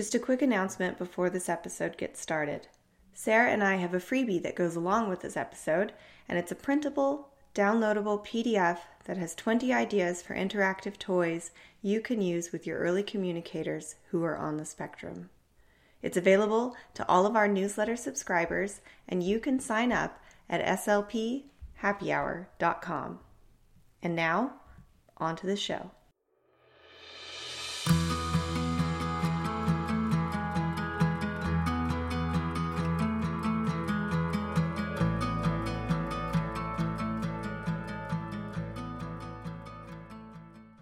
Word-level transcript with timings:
Just 0.00 0.14
a 0.14 0.18
quick 0.18 0.40
announcement 0.40 0.96
before 0.96 1.28
this 1.28 1.50
episode 1.50 1.98
gets 1.98 2.18
started. 2.18 2.68
Sarah 3.12 3.50
and 3.50 3.62
I 3.62 3.74
have 3.74 3.92
a 3.92 3.98
freebie 3.98 4.42
that 4.42 4.56
goes 4.56 4.74
along 4.74 5.10
with 5.10 5.20
this 5.20 5.36
episode, 5.36 5.92
and 6.26 6.38
it's 6.38 6.50
a 6.50 6.54
printable, 6.54 7.28
downloadable 7.54 8.26
PDF 8.26 8.78
that 9.04 9.18
has 9.18 9.34
20 9.34 9.74
ideas 9.74 10.22
for 10.22 10.34
interactive 10.34 10.96
toys 10.96 11.50
you 11.82 12.00
can 12.00 12.22
use 12.22 12.50
with 12.50 12.66
your 12.66 12.78
early 12.78 13.02
communicators 13.02 13.96
who 14.08 14.24
are 14.24 14.38
on 14.38 14.56
the 14.56 14.64
spectrum. 14.64 15.28
It's 16.00 16.16
available 16.16 16.74
to 16.94 17.06
all 17.06 17.26
of 17.26 17.36
our 17.36 17.46
newsletter 17.46 17.96
subscribers, 17.96 18.80
and 19.06 19.22
you 19.22 19.38
can 19.38 19.60
sign 19.60 19.92
up 19.92 20.18
at 20.48 20.64
slphappyhour.com. 20.78 23.18
And 24.02 24.16
now, 24.16 24.54
on 25.18 25.36
to 25.36 25.46
the 25.46 25.56
show. 25.56 25.90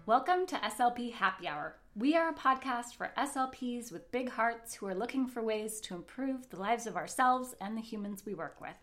Welcome 0.09 0.47
to 0.47 0.55
SLP 0.55 1.13
Happy 1.13 1.47
Hour. 1.47 1.75
We 1.95 2.15
are 2.15 2.29
a 2.29 2.33
podcast 2.33 2.95
for 2.95 3.11
SLPs 3.15 3.91
with 3.91 4.11
big 4.11 4.27
hearts 4.31 4.73
who 4.73 4.87
are 4.87 4.95
looking 4.95 5.27
for 5.27 5.43
ways 5.43 5.79
to 5.81 5.93
improve 5.93 6.49
the 6.49 6.57
lives 6.57 6.87
of 6.87 6.95
ourselves 6.95 7.53
and 7.61 7.77
the 7.77 7.81
humans 7.81 8.25
we 8.25 8.33
work 8.33 8.59
with. 8.59 8.73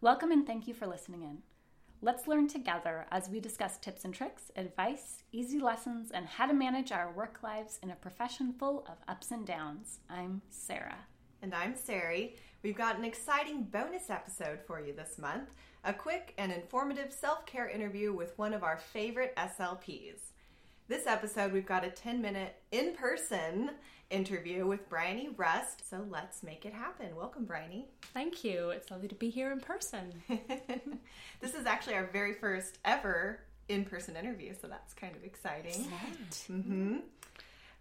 Welcome 0.00 0.32
and 0.32 0.44
thank 0.44 0.66
you 0.66 0.74
for 0.74 0.88
listening 0.88 1.22
in. 1.22 1.38
Let's 2.00 2.26
learn 2.26 2.48
together 2.48 3.06
as 3.12 3.28
we 3.28 3.38
discuss 3.38 3.78
tips 3.78 4.04
and 4.04 4.12
tricks, 4.12 4.50
advice, 4.56 5.22
easy 5.30 5.60
lessons, 5.60 6.10
and 6.10 6.26
how 6.26 6.46
to 6.46 6.52
manage 6.52 6.90
our 6.90 7.12
work 7.12 7.44
lives 7.44 7.78
in 7.84 7.92
a 7.92 7.94
profession 7.94 8.52
full 8.52 8.84
of 8.88 8.96
ups 9.06 9.30
and 9.30 9.46
downs. 9.46 10.00
I'm 10.10 10.42
Sarah. 10.50 11.06
And 11.42 11.54
I'm 11.54 11.76
Sari. 11.76 12.34
We've 12.64 12.74
got 12.74 12.98
an 12.98 13.04
exciting 13.04 13.68
bonus 13.70 14.10
episode 14.10 14.58
for 14.66 14.80
you 14.80 14.92
this 14.92 15.16
month 15.16 15.50
a 15.84 15.92
quick 15.92 16.34
and 16.38 16.50
informative 16.50 17.12
self 17.12 17.46
care 17.46 17.68
interview 17.68 18.12
with 18.12 18.36
one 18.36 18.52
of 18.52 18.64
our 18.64 18.78
favorite 18.78 19.32
SLPs. 19.36 20.32
This 20.88 21.06
episode, 21.06 21.52
we've 21.52 21.64
got 21.64 21.84
a 21.84 21.90
10 21.90 22.20
minute 22.20 22.56
in 22.72 22.94
person 22.94 23.70
interview 24.10 24.66
with 24.66 24.88
Bryony 24.88 25.28
Rust. 25.36 25.88
So 25.88 26.04
let's 26.10 26.42
make 26.42 26.66
it 26.66 26.74
happen. 26.74 27.14
Welcome, 27.14 27.44
Bryony. 27.44 27.86
Thank 28.12 28.42
you. 28.42 28.70
It's 28.70 28.90
lovely 28.90 29.06
to 29.06 29.14
be 29.14 29.30
here 29.30 29.52
in 29.52 29.60
person. 29.60 30.12
this 31.40 31.54
is 31.54 31.66
actually 31.66 31.94
our 31.94 32.06
very 32.12 32.34
first 32.34 32.78
ever 32.84 33.40
in 33.68 33.84
person 33.84 34.16
interview, 34.16 34.54
so 34.60 34.66
that's 34.66 34.92
kind 34.92 35.14
of 35.14 35.22
exciting. 35.22 35.86
Mm-hmm. 36.50 36.96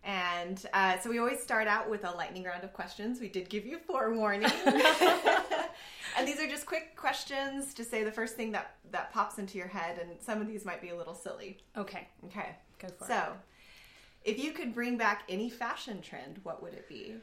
And 0.04 0.66
uh, 0.72 1.00
so 1.00 1.10
we 1.10 1.18
always 1.18 1.42
start 1.42 1.68
out 1.68 1.90
with 1.90 2.06
a 2.06 2.12
lightning 2.12 2.44
round 2.44 2.64
of 2.64 2.72
questions. 2.72 3.20
We 3.20 3.30
did 3.30 3.50
give 3.50 3.66
you 3.66 3.80
forewarning. 3.80 4.52
and 4.66 6.28
these 6.28 6.40
are 6.40 6.48
just 6.48 6.68
quick 6.68 6.96
questions 6.96 7.74
to 7.74 7.84
say 7.84 8.04
the 8.04 8.12
first 8.12 8.36
thing 8.36 8.52
that, 8.52 8.76
that 8.92 9.12
pops 9.12 9.40
into 9.40 9.58
your 9.58 9.68
head, 9.68 10.00
and 10.00 10.12
some 10.22 10.40
of 10.40 10.48
these 10.48 10.66
might 10.66 10.82
be 10.82 10.90
a 10.90 10.96
little 10.96 11.16
silly. 11.16 11.58
Okay. 11.76 12.08
Okay. 12.26 12.56
Go 12.82 12.88
for 12.88 13.06
so, 13.06 13.14
it. 13.14 13.18
So, 13.18 13.34
if 14.24 14.40
you 14.40 14.52
could 14.52 14.74
bring 14.74 14.98
back 14.98 15.24
any 15.30 15.50
fashion 15.50 16.02
trend, 16.02 16.40
what 16.44 16.62
would 16.62 16.74
it 16.74 16.88
be? 16.88 17.16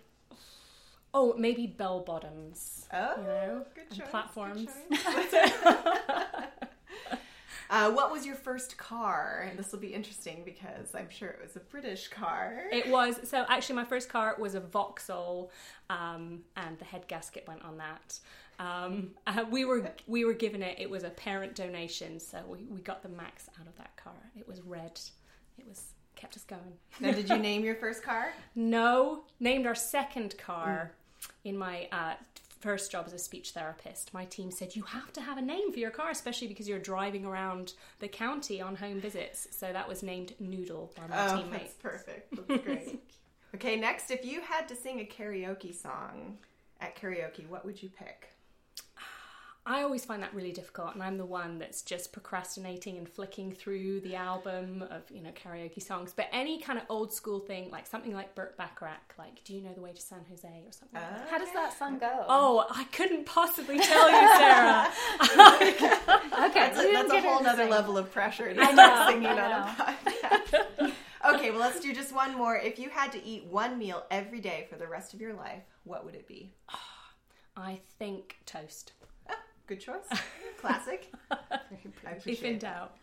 Oh, 1.14 1.34
maybe 1.39 1.67
bell 1.67 2.01
bottoms. 2.01 2.87
Oh, 2.92 3.14
you 3.17 3.23
know, 3.25 3.64
good 3.75 3.91
choice, 3.97 4.09
platforms. 4.11 4.69
Good 4.91 5.53
uh, 7.70 7.91
what 7.92 8.12
was 8.12 8.27
your 8.27 8.34
first 8.34 8.77
car? 8.77 9.47
And 9.48 9.59
this 9.59 9.73
will 9.73 9.79
be 9.79 9.95
interesting 9.95 10.42
because 10.45 10.95
I'm 10.95 11.09
sure 11.09 11.29
it 11.29 11.41
was 11.42 11.56
a 11.56 11.61
British 11.61 12.09
car. 12.09 12.64
It 12.70 12.91
was. 12.91 13.20
So 13.25 13.47
actually, 13.48 13.77
my 13.77 13.84
first 13.84 14.11
car 14.11 14.36
was 14.39 14.55
a 14.55 14.61
Vauxhall, 14.61 15.51
um, 15.89 16.41
and 16.56 16.79
the 16.79 16.84
head 16.84 17.06
gasket 17.09 17.47
went 17.48 17.62
on 17.62 17.79
that. 17.79 18.19
Um, 18.59 19.12
uh, 19.27 19.45
we 19.51 19.64
were 19.64 19.91
we 20.06 20.27
were 20.27 20.34
given 20.34 20.62
it. 20.62 20.77
It 20.79 20.91
was 20.91 21.05
a 21.05 21.11
parent 21.11 21.55
donation, 21.55 22.20
so 22.20 22.39
we, 22.47 22.64
we 22.70 22.80
got 22.80 23.02
the 23.02 23.08
max 23.08 23.48
out 23.58 23.67
of 23.67 23.77
that 23.79 23.97
car. 23.97 24.30
It 24.36 24.47
was 24.47 24.61
red 24.61 25.01
it 25.58 25.67
was 25.69 25.83
kept 26.17 26.36
us 26.36 26.45
going. 26.45 26.61
Now, 27.01 27.13
did 27.13 27.29
you 27.29 27.39
name 27.39 27.64
your 27.64 27.77
first 27.77 28.02
car? 28.02 28.33
No, 28.55 29.24
named 29.39 29.67
our 29.67 29.74
second 29.74 30.36
car 30.36 30.92
mm. 31.23 31.29
in 31.51 31.57
my 31.57 31.89
uh, 31.92 32.14
first 32.61 32.91
job 32.91 33.05
as 33.07 33.13
a 33.13 33.19
speech 33.19 33.52
therapist. 33.52 34.13
My 34.13 34.24
team 34.24 34.51
said 34.51 34.74
you 34.74 34.83
have 34.83 35.13
to 35.13 35.20
have 35.20 35.39
a 35.39 35.42
name 35.42 35.73
for 35.73 35.79
your 35.79 35.91
car, 35.91 36.11
especially 36.11 36.48
because 36.48 36.68
you're 36.68 36.79
driving 36.79 37.24
around 37.24 37.74
the 38.01 38.08
county 38.08 38.61
on 38.61 38.77
home 38.77 39.01
visits. 39.01 39.48
So 39.52 39.73
that 39.73 39.89
was 39.89 40.02
named 40.02 40.35
Noodle 40.41 40.92
by 40.97 41.07
my 41.07 41.27
oh, 41.27 41.36
teammate. 41.39 41.51
That's 41.52 41.74
perfect. 41.74 42.48
That's 42.48 42.64
great. 42.64 43.01
okay, 43.55 43.77
next, 43.77 44.11
if 44.11 44.24
you 44.24 44.41
had 44.41 44.67
to 44.68 44.77
sing 44.77 45.01
a 45.01 45.05
karaoke 45.05 45.74
song 45.74 46.39
at 46.80 46.97
karaoke, 46.97 47.47
what 47.48 47.64
would 47.64 47.80
you 47.83 47.91
pick? 47.91 48.30
I 49.68 49.83
always 49.83 50.02
find 50.02 50.23
that 50.23 50.33
really 50.33 50.52
difficult, 50.52 50.95
and 50.95 51.02
I'm 51.02 51.18
the 51.18 51.27
one 51.27 51.58
that's 51.58 51.83
just 51.83 52.11
procrastinating 52.11 52.96
and 52.96 53.06
flicking 53.06 53.52
through 53.52 54.01
the 54.01 54.17
album 54.17 54.83
of 54.90 55.02
you 55.11 55.20
know 55.20 55.30
karaoke 55.30 55.83
songs. 55.83 56.14
But 56.17 56.29
any 56.33 56.58
kind 56.58 56.79
of 56.79 56.86
old 56.89 57.12
school 57.12 57.39
thing, 57.39 57.70
like 57.70 57.86
something 57.86 58.14
like 58.14 58.34
Burt 58.34 58.56
Bacharach, 58.56 59.14
like 59.18 59.45
"Do 59.45 59.55
you 59.55 59.61
know 59.61 59.74
the 59.74 59.83
way 59.83 59.92
to 59.92 60.01
San 60.01 60.20
Jose" 60.30 60.48
or 60.48 60.73
something. 60.73 60.96
Uh, 60.96 61.18
like 61.18 61.29
How 61.29 61.39
does 61.39 61.52
that 61.52 61.79
song 61.79 61.98
go? 61.98 62.24
Oh, 62.29 62.64
I 62.70 62.84
couldn't 62.84 63.27
possibly 63.27 63.79
tell 63.79 64.11
you, 64.11 64.36
Sarah. 64.39 64.89
okay, 66.48 66.61
that's 66.61 66.79
a, 66.79 66.90
that's 66.90 67.12
a 67.12 67.20
whole 67.20 67.46
other 67.46 67.67
level 67.67 67.98
of 67.98 68.11
pressure 68.11 68.55
to 68.55 68.64
start 68.64 69.11
singing 69.11 69.27
on 69.27 69.39
a 69.39 69.67
podcast. 69.67 70.92
okay, 71.35 71.50
well, 71.50 71.61
let's 71.61 71.80
do 71.80 71.92
just 71.92 72.14
one 72.14 72.35
more. 72.35 72.56
If 72.56 72.79
you 72.79 72.89
had 72.89 73.12
to 73.12 73.23
eat 73.23 73.45
one 73.45 73.77
meal 73.77 74.05
every 74.11 74.40
day 74.40 74.67
for 74.70 74.77
the 74.79 74.86
rest 74.86 75.12
of 75.12 75.20
your 75.20 75.35
life, 75.35 75.62
what 75.85 76.06
would 76.06 76.14
it 76.14 76.27
be? 76.27 76.55
I 77.56 77.80
think 77.98 78.39
toast. 78.46 78.92
Good 79.68 79.80
choice. 79.80 79.96
Classic. 80.61 81.12
if 82.24 82.42
in 82.42 82.58
doubt. 82.58 82.96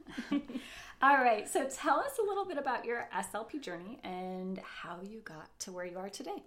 All 1.02 1.18
right. 1.18 1.48
So 1.48 1.70
tell 1.70 2.00
us 2.00 2.18
a 2.20 2.28
little 2.28 2.44
bit 2.44 2.58
about 2.58 2.86
your 2.86 3.08
SLP 3.16 3.62
journey 3.62 4.00
and 4.04 4.60
how 4.64 4.98
you 5.08 5.20
got 5.20 5.48
to 5.60 5.72
where 5.72 5.86
you 5.86 6.00
are 6.00 6.10
today. 6.10 6.44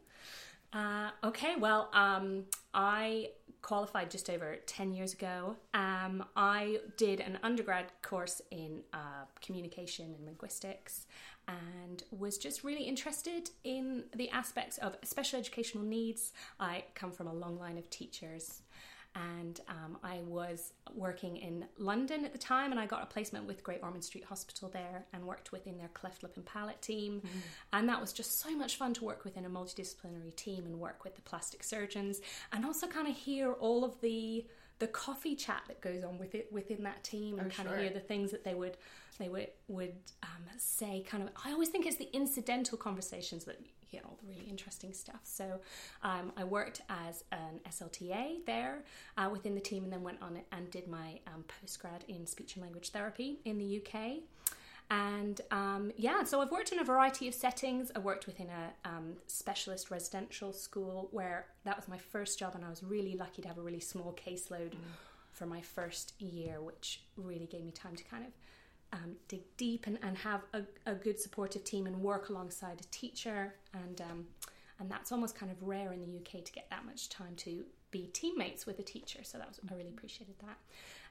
Uh, 0.73 1.11
okay. 1.23 1.55
Well, 1.57 1.89
um, 1.93 2.47
I 2.75 3.29
qualified 3.63 4.11
just 4.11 4.29
over 4.29 4.57
10 4.67 4.93
years 4.93 5.13
ago. 5.13 5.57
Um, 5.73 6.25
I 6.35 6.79
did 6.97 7.21
an 7.21 7.39
undergrad 7.45 7.87
course 8.03 8.43
in 8.51 8.81
uh, 8.93 9.25
communication 9.41 10.15
and 10.17 10.27
linguistics 10.27 11.07
and 11.47 12.03
was 12.11 12.39
just 12.39 12.65
really 12.65 12.83
interested 12.83 13.51
in 13.63 14.05
the 14.17 14.29
aspects 14.31 14.79
of 14.79 14.97
special 15.05 15.39
educational 15.39 15.85
needs. 15.85 16.33
I 16.59 16.85
come 16.97 17.13
from 17.13 17.29
a 17.29 17.33
long 17.33 17.57
line 17.57 17.79
of 17.79 17.89
teachers 17.89 18.63
and 19.41 19.61
um, 19.69 19.99
I 20.03 20.21
was 20.27 20.73
working 20.95 21.37
in 21.37 21.65
London 21.77 22.25
at 22.25 22.33
the 22.33 22.39
time, 22.39 22.71
and 22.71 22.81
I 22.81 22.87
got 22.87 23.03
a 23.03 23.07
placement 23.07 23.47
with 23.47 23.63
Great 23.63 23.81
Ormond 23.83 24.05
Street 24.05 24.25
Hospital 24.25 24.69
there, 24.69 25.07
and 25.13 25.25
worked 25.25 25.53
within 25.53 25.79
their 25.79 25.89
cleft 25.89 26.23
lip 26.23 26.33
and 26.37 26.45
palate 26.45 26.81
team, 26.81 27.23
mm. 27.25 27.29
and 27.73 27.89
that 27.89 28.01
was 28.01 28.13
just 28.13 28.41
so 28.41 28.57
much 28.57 28.77
fun 28.77 28.95
to 28.95 29.05
work 29.05 29.25
within 29.25 29.45
a 29.45 29.51
multidisciplinary 29.51 30.35
team 30.37 30.65
and 30.67 30.79
work 30.79 31.05
with 31.05 31.15
the 31.15 31.23
plastic 31.23 31.63
surgeons, 31.63 32.21
and 32.53 32.65
also 32.65 32.87
kind 32.87 33.09
of 33.09 33.17
hear 33.17 33.53
all 33.53 33.85
of 33.85 34.01
the 34.01 34.45
the 34.79 34.87
coffee 34.87 35.35
chat 35.35 35.63
that 35.69 35.81
goes 35.81 36.05
on 36.05 36.19
with 36.19 36.35
it 36.35 36.53
within 36.53 36.83
that 36.85 37.03
team, 37.05 37.39
and 37.39 37.51
oh, 37.51 37.55
kind 37.55 37.69
sure. 37.69 37.77
of 37.77 37.83
hear 37.83 37.91
the 37.91 38.01
things 38.01 38.31
that 38.31 38.45
they 38.45 38.55
would 38.55 38.77
they 39.19 39.29
would 39.29 39.49
would 39.69 39.95
um, 40.23 40.45
say. 40.57 41.05
Kind 41.09 41.23
of, 41.23 41.31
I 41.45 41.53
always 41.53 41.69
think 41.69 41.87
it's 41.87 41.97
the 41.97 42.09
incidental 42.13 42.79
conversations 42.79 43.45
that 43.45 43.59
you 43.91 44.01
know, 44.01 44.07
all 44.09 44.19
the 44.23 44.29
really 44.29 44.49
interesting 44.49 44.93
stuff. 44.93 45.21
So 45.23 45.61
um, 46.03 46.33
I 46.37 46.45
worked 46.45 46.83
as 46.89 47.25
an 47.33 47.61
SLTA 47.69 48.45
there 48.47 48.85
uh, 49.17 49.29
within 49.33 49.55
the 49.55 49.61
team 49.61 49.85
and 49.85 49.93
then 49.93 50.03
went 50.03 50.21
on 50.23 50.39
and 50.53 50.71
did 50.71 50.89
my 50.89 51.21
um, 51.27 51.45
postgrad 51.65 52.05
in 52.09 52.27
speech 52.27 52.55
and 52.57 52.63
language 52.63 52.91
therapy 52.91 53.39
in 53.45 53.59
the 53.59 53.83
UK. 53.83 54.19
And 54.91 55.41
um, 55.51 55.93
yeah, 55.97 56.25
so 56.25 56.41
I've 56.41 56.51
worked 56.51 56.73
in 56.73 56.79
a 56.79 56.85
variety 56.85 57.29
of 57.29 57.35
settings. 57.35 57.93
I 57.95 57.99
worked 57.99 58.27
within 58.27 58.49
a 58.49 58.89
um, 58.89 59.17
specialist 59.27 59.91
residential 59.91 60.53
school 60.53 61.09
where 61.11 61.47
that 61.65 61.77
was 61.77 61.89
my 61.89 61.99
first 61.99 62.39
job, 62.39 62.55
and 62.55 62.65
I 62.65 62.71
was 62.71 62.83
really 62.83 63.15
lucky 63.15 63.43
to 63.43 63.49
have 63.49 63.59
a 63.59 63.63
really 63.63 63.81
small 63.81 64.15
caseload 64.15 64.73
for 65.33 65.45
my 65.45 65.61
first 65.61 66.15
year, 66.19 66.63
which 66.63 67.03
really 67.17 67.47
gave 67.47 67.65
me 67.65 67.71
time 67.71 67.97
to 67.97 68.05
kind 68.05 68.25
of 68.25 68.33
um, 68.93 69.17
dig 69.29 69.43
deep 69.57 69.87
and, 69.87 69.99
and 70.03 70.17
have 70.17 70.43
a, 70.55 70.63
a, 70.87 70.95
good 70.95 71.21
supportive 71.21 71.63
team 71.63 71.87
and 71.87 72.01
work 72.01 72.31
alongside 72.31 72.81
a 72.81 72.85
teacher 72.85 73.55
and 73.75 74.01
um, 74.01 74.27
and 74.81 74.91
that's 74.91 75.13
almost 75.13 75.35
kind 75.35 75.51
of 75.51 75.63
rare 75.63 75.93
in 75.93 76.01
the 76.01 76.17
UK 76.19 76.45
to 76.45 76.53
get 76.53 76.69
that 76.71 76.85
much 76.85 77.09
time 77.09 77.35
to 77.37 77.65
be 77.91 78.09
teammates 78.13 78.67
with 78.67 78.79
a 78.79 78.83
teacher. 78.83 79.21
So 79.23 79.39
that 79.39 79.49
was 79.49 79.59
I 79.71 79.75
really 79.75 79.91
appreciated 79.91 80.35
that. 80.41 80.59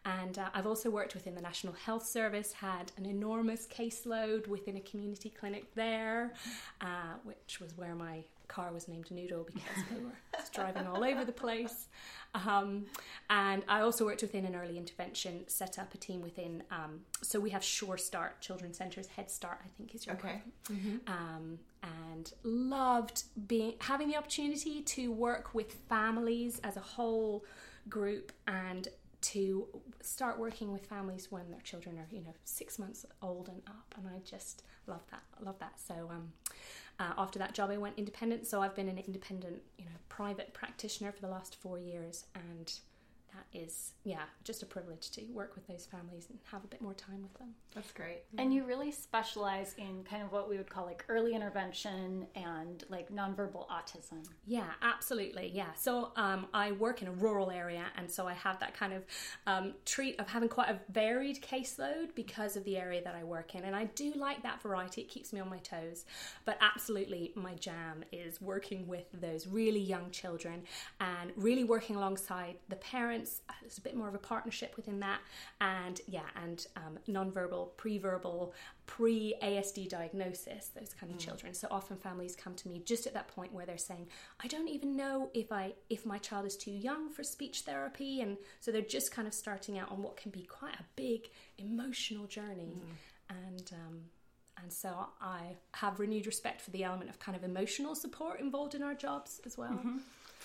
And 0.06 0.38
uh, 0.38 0.50
I've 0.54 0.68
also 0.68 0.90
worked 0.90 1.16
within 1.16 1.36
the 1.36 1.42
National 1.42 1.74
Health 1.74 2.06
Service 2.06 2.54
had 2.54 2.92
an 2.98 3.06
enormous 3.06 3.68
caseload 3.68 4.48
within 4.48 4.78
a 4.78 4.82
community 4.82 5.30
clinic 5.30 5.74
there 5.76 6.34
uh, 6.82 7.16
which 7.24 7.60
was 7.60 7.76
where 7.78 7.96
my 7.96 8.24
car 8.48 8.72
was 8.72 8.88
named 8.88 9.10
Noodle 9.12 9.44
because 9.46 9.84
we 9.92 10.04
were 10.04 10.12
driving 10.54 10.88
all 10.88 11.04
over 11.04 11.24
the 11.26 11.32
place. 11.32 11.88
Um, 12.34 12.86
and 13.30 13.64
I 13.68 13.82
also 13.82 14.06
worked 14.06 14.22
within 14.22 14.46
an 14.46 14.56
early 14.56 14.78
intervention, 14.78 15.48
set 15.48 15.80
up 15.80 15.94
a 15.94 15.98
team 15.98 16.22
within. 16.22 16.64
Um, 16.72 17.02
so 17.22 17.40
we 17.40 17.50
have 17.52 17.64
Sure 17.64 17.98
Start 17.98 18.42
Children's 18.42 18.78
Centres, 18.78 19.08
Head 19.08 19.30
Start, 19.32 19.60
I 19.64 19.70
think 19.78 19.96
is 19.96 20.06
your 20.06 20.16
Okay. 20.16 20.42
um, 21.08 21.60
and 21.84 22.34
loved 22.44 23.24
being 23.48 23.74
having 23.80 24.08
the 24.10 24.18
opportunity 24.18 24.82
to 24.82 25.12
work 25.12 25.54
with 25.54 25.72
families 25.90 26.60
as 26.64 26.76
a 26.78 26.82
whole 26.82 27.46
group 27.90 28.32
and 28.48 28.88
to 29.20 29.68
start 30.02 30.38
working 30.38 30.72
with 30.72 30.86
families 30.86 31.32
when 31.32 31.50
their 31.50 31.62
children 31.62 31.98
are 31.98 32.08
you 32.12 32.22
know 32.22 32.34
six 32.44 32.78
months 32.78 33.06
old 33.22 33.48
and 33.50 33.62
up 33.68 33.96
and 33.98 34.08
i 34.08 34.20
just 34.24 34.64
love 34.86 35.02
that 35.10 35.24
love 35.44 35.58
that 35.60 35.74
so 35.80 35.94
um, 36.12 36.32
uh, 37.00 37.14
after 37.18 37.40
that 37.40 37.54
job 37.54 37.70
i 37.70 37.78
went 37.78 37.98
independent. 37.98 38.48
So 38.48 38.62
i've 38.62 38.76
been 38.76 38.90
an 38.90 38.98
independent 38.98 39.62
you 39.78 39.86
know 39.86 39.92
private 40.10 40.54
practitioner 40.54 41.12
for 41.12 41.22
the 41.22 41.28
last 41.28 41.56
four 41.56 41.78
years 41.78 42.26
and 42.36 42.74
that 43.38 43.58
is 43.58 43.94
yeah 44.04 44.24
just 44.44 44.64
a 44.64 44.66
privilege 44.66 45.12
to 45.12 45.22
work 45.34 45.54
with 45.56 45.68
those 45.68 45.86
families 45.86 46.28
and 46.30 46.40
have 46.52 46.64
a 46.64 46.68
bit 46.68 46.82
more 46.82 46.94
time 46.94 47.22
with 47.22 47.34
them 47.38 47.54
That's 47.76 47.92
great. 47.92 48.24
And 48.40 48.52
you 48.52 48.64
really 48.66 48.92
specialize 48.92 49.76
in 49.78 50.04
kind 50.10 50.24
of 50.24 50.32
what 50.32 50.50
we 50.50 50.58
would 50.58 50.70
call 50.70 50.86
like 50.86 51.06
early 51.10 51.36
intervention 51.36 52.26
and 52.36 52.84
like 52.90 53.12
nonverbal 53.12 53.68
autism. 53.70 54.26
Yeah, 54.48 54.66
absolutely. 54.82 55.52
Yeah. 55.54 55.74
So 55.76 56.12
um, 56.16 56.48
I 56.54 56.72
work 56.72 57.02
in 57.04 57.08
a 57.08 57.12
rural 57.12 57.52
area, 57.52 57.86
and 57.96 58.10
so 58.10 58.28
I 58.28 58.34
have 58.34 58.60
that 58.62 58.74
kind 58.74 58.94
of 58.94 59.04
um, 59.46 59.74
treat 59.86 60.20
of 60.20 60.28
having 60.28 60.50
quite 60.50 60.70
a 60.70 60.80
varied 60.92 61.42
caseload 61.42 62.16
because 62.16 62.56
of 62.58 62.64
the 62.64 62.78
area 62.78 63.04
that 63.04 63.16
I 63.16 63.24
work 63.24 63.54
in. 63.54 63.64
And 63.64 63.76
I 63.76 63.86
do 63.86 64.12
like 64.16 64.42
that 64.44 64.62
variety, 64.62 65.02
it 65.02 65.10
keeps 65.10 65.32
me 65.32 65.40
on 65.40 65.50
my 65.50 65.60
toes. 65.60 66.06
But 66.46 66.58
absolutely, 66.62 67.32
my 67.36 67.54
jam 67.56 68.04
is 68.12 68.42
working 68.42 68.88
with 68.88 69.06
those 69.14 69.46
really 69.46 69.82
young 69.82 70.10
children 70.12 70.64
and 71.00 71.32
really 71.36 71.64
working 71.64 71.96
alongside 71.96 72.56
the 72.70 72.78
parents. 72.78 73.27
There's 73.62 73.78
a 73.78 73.82
bit 73.82 73.96
more 73.96 74.08
of 74.08 74.16
a 74.16 74.20
partnership 74.20 74.76
within 74.78 75.00
that. 75.02 75.20
And 75.62 76.00
yeah, 76.08 76.28
and 76.42 76.66
um, 76.76 77.00
non-verbal, 77.08 77.74
pre-verbal, 77.78 78.54
pre-ASD 78.86 79.90
diagnosis, 79.90 80.70
those 80.70 80.94
kind 80.94 81.12
of 81.12 81.20
children. 81.20 81.54
So 81.54 81.68
often 81.70 81.98
families 81.98 82.36
come 82.36 82.56
to 82.56 82.68
me 82.68 82.82
just 82.86 83.06
at 83.06 83.14
that 83.14 83.28
point 83.28 83.54
where 83.54 83.66
they're 83.66 83.78
saying, 83.78 84.08
I 84.44 84.48
don't 84.48 84.70
even 84.70 84.96
know 84.96 85.30
if 85.34 85.52
I 85.52 85.74
if 85.90 86.06
my 86.06 86.18
child 86.18 86.46
is 86.46 86.56
too 86.56 86.72
young 86.72 87.10
for 87.12 87.24
speech 87.24 87.62
therapy 87.62 88.22
and 88.22 88.38
so 88.60 88.72
they're 88.72 88.82
just 88.82 89.12
kind 89.12 89.28
of 89.28 89.34
starting 89.34 89.78
out 89.78 89.92
on 89.92 90.02
what 90.02 90.18
can 90.18 90.32
be 90.32 90.44
quite 90.44 90.76
a 90.76 90.84
big 90.96 91.30
emotional 91.58 92.26
journey. 92.28 92.78
And 93.30 93.72
um 93.74 94.00
and 94.62 94.74
so 94.74 95.08
I 95.22 95.56
have 95.74 96.00
renewed 96.00 96.26
respect 96.26 96.62
for 96.62 96.72
the 96.72 96.84
element 96.84 97.10
of 97.10 97.20
kind 97.20 97.36
of 97.36 97.44
emotional 97.44 97.94
support 97.94 98.40
involved 98.40 98.74
in 98.74 98.82
our 98.82 98.96
jobs 98.96 99.40
as 99.46 99.58
well. 99.58 99.80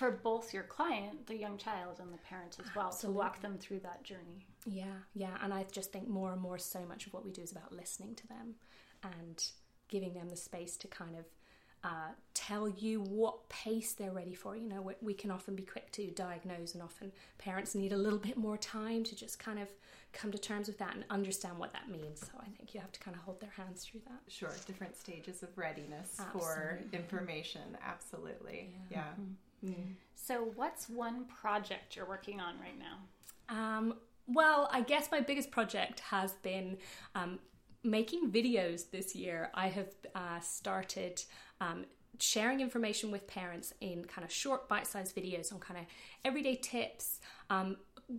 For 0.02 0.10
both 0.10 0.52
your 0.52 0.64
client, 0.64 1.28
the 1.28 1.36
young 1.36 1.56
child, 1.56 2.00
and 2.00 2.12
the 2.12 2.18
parent 2.18 2.56
as 2.58 2.66
well, 2.74 2.90
to 2.90 3.08
walk 3.08 3.40
them 3.40 3.56
through 3.56 3.78
that 3.84 4.02
journey. 4.02 4.48
Yeah, 4.66 4.86
yeah, 5.14 5.36
and 5.40 5.54
I 5.54 5.64
just 5.70 5.92
think 5.92 6.08
more 6.08 6.32
and 6.32 6.42
more 6.42 6.58
so 6.58 6.80
much 6.88 7.06
of 7.06 7.12
what 7.12 7.24
we 7.24 7.30
do 7.30 7.40
is 7.40 7.52
about 7.52 7.72
listening 7.72 8.16
to 8.16 8.26
them 8.26 8.56
and 9.04 9.44
giving 9.86 10.12
them 10.14 10.28
the 10.28 10.34
space 10.34 10.76
to 10.78 10.88
kind 10.88 11.14
of 11.14 11.24
uh, 11.84 12.14
tell 12.34 12.68
you 12.68 13.00
what 13.00 13.48
pace 13.48 13.92
they're 13.92 14.10
ready 14.10 14.34
for. 14.34 14.56
You 14.56 14.68
know, 14.68 14.82
we, 14.82 14.94
we 15.00 15.14
can 15.14 15.30
often 15.30 15.54
be 15.54 15.62
quick 15.62 15.92
to 15.92 16.10
diagnose, 16.10 16.74
and 16.74 16.82
often 16.82 17.12
parents 17.38 17.76
need 17.76 17.92
a 17.92 17.96
little 17.96 18.18
bit 18.18 18.36
more 18.36 18.56
time 18.56 19.04
to 19.04 19.14
just 19.14 19.38
kind 19.38 19.60
of 19.60 19.68
come 20.12 20.32
to 20.32 20.38
terms 20.38 20.66
with 20.66 20.78
that 20.78 20.96
and 20.96 21.04
understand 21.10 21.58
what 21.58 21.72
that 21.74 21.88
means. 21.88 22.22
So 22.22 22.40
I 22.40 22.48
think 22.56 22.74
you 22.74 22.80
have 22.80 22.90
to 22.90 22.98
kind 22.98 23.16
of 23.16 23.22
hold 23.22 23.40
their 23.40 23.52
hands 23.56 23.84
through 23.84 24.00
that. 24.08 24.20
Sure, 24.26 24.50
different 24.66 24.96
stages 24.96 25.44
of 25.44 25.56
readiness 25.56 26.20
for 26.32 26.80
information. 26.92 27.78
Absolutely. 27.86 28.74
Yeah. 28.90 29.04
So, 30.14 30.50
what's 30.54 30.88
one 30.88 31.24
project 31.24 31.96
you're 31.96 32.06
working 32.06 32.40
on 32.40 32.54
right 32.60 32.78
now? 32.78 32.98
Um, 33.48 33.94
well, 34.26 34.68
I 34.72 34.82
guess 34.82 35.10
my 35.10 35.20
biggest 35.20 35.50
project 35.50 36.00
has 36.00 36.32
been 36.34 36.78
um, 37.14 37.38
making 37.82 38.30
videos 38.30 38.90
this 38.90 39.14
year. 39.14 39.50
I 39.54 39.68
have 39.68 39.88
uh, 40.14 40.40
started 40.40 41.22
um, 41.60 41.84
sharing 42.20 42.60
information 42.60 43.10
with 43.10 43.26
parents 43.26 43.74
in 43.80 44.04
kind 44.04 44.24
of 44.24 44.32
short, 44.32 44.68
bite 44.68 44.86
sized 44.86 45.16
videos 45.16 45.52
on 45.52 45.58
kind 45.58 45.80
of 45.80 45.86
everyday 46.24 46.56
tips. 46.56 47.20
Um, 47.50 47.76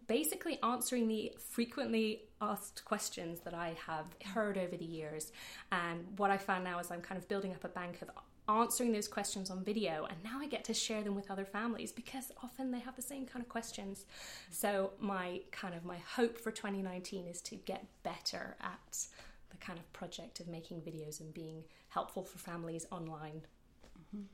basically 0.08 0.60
answering 0.64 1.08
the 1.08 1.32
frequently 1.38 2.24
asked 2.42 2.84
questions 2.86 3.42
that 3.42 3.54
I 3.54 3.76
have 3.86 4.06
heard 4.34 4.58
over 4.58 4.76
the 4.76 4.86
years. 4.86 5.32
And 5.72 6.06
what 6.18 6.32
I 6.32 6.38
found 6.38 6.64
now 6.64 6.80
is 6.80 6.90
I'm 6.90 7.02
kind 7.02 7.18
of 7.18 7.28
building 7.28 7.52
up 7.52 7.64
a 7.64 7.70
bank 7.70 8.02
of 8.02 8.10
answering 8.50 8.92
those 8.92 9.08
questions 9.08 9.50
on 9.50 9.64
video 9.64 10.06
and 10.10 10.18
now 10.24 10.40
I 10.40 10.48
get 10.48 10.64
to 10.66 10.74
share 10.74 11.02
them 11.02 11.16
with 11.16 11.32
other 11.32 11.46
families 11.46 11.92
because 11.92 12.32
often 12.44 12.72
they 12.72 12.80
have 12.80 12.96
the 12.96 13.02
same 13.02 13.26
kind 13.26 13.44
of 13.44 13.50
questions. 13.50 14.06
So 14.52 14.92
my 15.00 15.42
kind 15.52 15.74
of 15.74 15.86
my 15.86 15.98
hope 16.16 16.38
for 16.38 16.52
2019 16.52 17.26
is 17.28 17.42
to 17.42 17.56
get 17.56 17.86
better 18.04 18.58
at 18.62 19.06
the 19.50 19.58
kind 19.58 19.80
of 19.80 19.92
project 19.94 20.40
of 20.40 20.48
making 20.48 20.82
videos 20.82 21.22
and 21.22 21.34
being 21.34 21.64
helpful 21.90 22.24
for 22.24 22.38
families 22.38 22.86
online. 22.92 23.42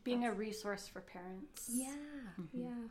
Being 0.04 0.26
a 0.26 0.34
resource 0.34 0.88
for 0.88 1.02
parents. 1.02 1.70
Yeah, 1.72 1.94
yeah. 2.52 2.90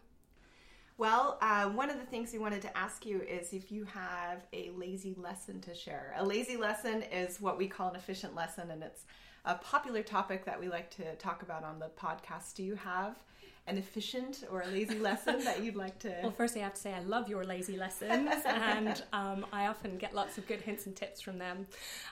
Well, 0.98 1.38
uh, 1.40 1.66
one 1.68 1.90
of 1.90 1.98
the 1.98 2.06
things 2.06 2.32
we 2.32 2.40
wanted 2.40 2.60
to 2.62 2.76
ask 2.76 3.06
you 3.06 3.20
is 3.22 3.52
if 3.52 3.70
you 3.70 3.84
have 3.84 4.46
a 4.52 4.70
lazy 4.70 5.14
lesson 5.16 5.60
to 5.60 5.74
share. 5.74 6.12
A 6.16 6.24
lazy 6.24 6.56
lesson 6.56 7.02
is 7.02 7.40
what 7.40 7.56
we 7.56 7.68
call 7.68 7.90
an 7.90 7.96
efficient 7.96 8.34
lesson, 8.34 8.72
and 8.72 8.82
it's 8.82 9.04
a 9.44 9.54
popular 9.56 10.02
topic 10.02 10.44
that 10.44 10.60
we 10.60 10.68
like 10.68 10.90
to 10.96 11.14
talk 11.16 11.42
about 11.42 11.64
on 11.64 11.78
the 11.78 11.90
podcast. 11.98 12.54
Do 12.54 12.62
you 12.62 12.74
have 12.74 13.16
an 13.68 13.76
efficient 13.76 14.44
or 14.50 14.62
a 14.62 14.66
lazy 14.66 14.98
lesson 15.08 15.44
that 15.44 15.62
you'd 15.62 15.76
like 15.76 15.98
to? 16.00 16.14
Well, 16.22 16.32
firstly, 16.32 16.62
I 16.62 16.64
have 16.64 16.74
to 16.74 16.80
say 16.80 16.92
I 16.92 17.00
love 17.00 17.28
your 17.28 17.44
lazy 17.44 17.76
lessons, 17.76 18.30
and 18.46 19.02
um, 19.12 19.46
I 19.52 19.66
often 19.66 19.98
get 19.98 20.14
lots 20.14 20.38
of 20.38 20.48
good 20.48 20.62
hints 20.62 20.86
and 20.86 20.96
tips 20.96 21.20
from 21.20 21.38
them. 21.38 21.66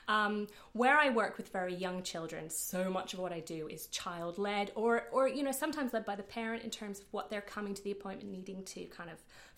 Um, 0.07 0.47
where 0.73 0.97
I 0.97 1.09
work 1.09 1.37
with 1.37 1.49
very 1.49 1.73
young 1.73 2.03
children, 2.03 2.49
so 2.49 2.89
much 2.89 3.13
of 3.13 3.19
what 3.19 3.33
I 3.33 3.39
do 3.39 3.67
is 3.67 3.87
child 3.87 4.37
led, 4.37 4.71
or, 4.75 5.05
or 5.11 5.27
you 5.27 5.43
know, 5.43 5.51
sometimes 5.51 5.93
led 5.93 6.05
by 6.05 6.15
the 6.15 6.23
parent 6.23 6.63
in 6.63 6.69
terms 6.69 6.99
of 6.99 7.05
what 7.11 7.29
they're 7.29 7.41
coming 7.41 7.73
to 7.73 7.83
the 7.83 7.91
appointment 7.91 8.31
needing 8.31 8.63
to 8.63 8.85
kind 8.85 9.09
of 9.09 9.17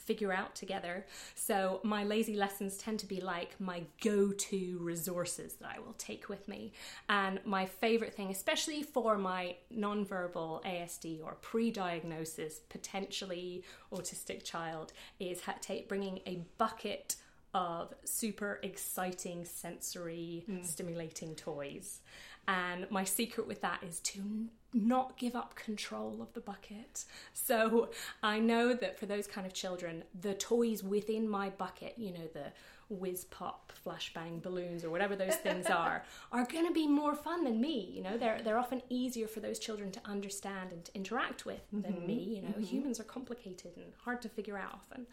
figure 0.09 0.33
out 0.33 0.55
together. 0.55 1.05
So 1.35 1.81
my 1.83 2.03
lazy 2.03 2.35
lessons 2.35 2.77
tend 2.77 2.97
to 3.01 3.05
be 3.05 3.21
like 3.21 3.51
my 3.59 3.83
go-to 4.01 4.79
resources 4.81 5.53
that 5.61 5.69
I 5.75 5.77
will 5.77 5.93
take 5.99 6.29
with 6.29 6.47
me. 6.47 6.73
And 7.09 7.39
my 7.45 7.67
favorite 7.67 8.15
thing, 8.15 8.31
especially 8.31 8.81
for 8.81 9.19
my 9.19 9.55
nonverbal 9.71 10.63
ASD 10.65 11.23
or 11.23 11.33
pre-diagnosis 11.41 12.61
potentially 12.69 13.63
autistic 13.93 14.43
child, 14.43 14.93
is 15.19 15.41
bringing 15.87 16.21
a 16.25 16.41
bucket 16.57 17.15
of 17.53 17.93
super 18.03 18.59
exciting 18.63 19.45
sensory 19.45 20.43
mm. 20.49 20.65
stimulating 20.65 21.35
toys. 21.35 21.99
And 22.47 22.89
my 22.89 23.03
secret 23.03 23.47
with 23.47 23.61
that 23.61 23.83
is 23.87 23.99
to 23.99 24.49
not 24.73 25.17
give 25.17 25.35
up 25.35 25.55
control 25.55 26.17
of 26.21 26.33
the 26.33 26.41
bucket. 26.41 27.05
So 27.33 27.89
I 28.21 28.39
know 28.39 28.73
that 28.73 28.99
for 28.99 29.05
those 29.05 29.27
kind 29.27 29.47
of 29.47 29.53
children, 29.53 30.03
the 30.19 30.33
toys 30.33 30.83
within 30.83 31.27
my 31.27 31.49
bucket, 31.49 31.95
you 31.97 32.11
know, 32.11 32.27
the 32.33 32.51
whiz 32.89 33.25
pop, 33.25 33.71
flashbang 33.85 34.41
balloons, 34.41 34.83
or 34.83 34.89
whatever 34.89 35.15
those 35.15 35.35
things 35.35 35.67
are, 35.67 36.03
are 36.31 36.45
going 36.45 36.67
to 36.67 36.73
be 36.73 36.87
more 36.87 37.15
fun 37.15 37.43
than 37.43 37.61
me. 37.61 37.91
You 37.93 38.03
know, 38.03 38.17
they're 38.17 38.41
they're 38.43 38.57
often 38.57 38.81
easier 38.89 39.27
for 39.27 39.39
those 39.39 39.59
children 39.59 39.91
to 39.91 39.99
understand 40.05 40.71
and 40.71 40.83
to 40.85 40.95
interact 40.95 41.45
with 41.45 41.61
than 41.71 42.05
me. 42.05 42.35
You 42.35 42.41
know, 42.41 42.65
humans 42.65 42.99
are 42.99 43.03
complicated 43.03 43.71
and 43.75 43.93
hard 44.03 44.21
to 44.23 44.29
figure 44.29 44.57
out 44.57 44.73
often, 44.73 45.05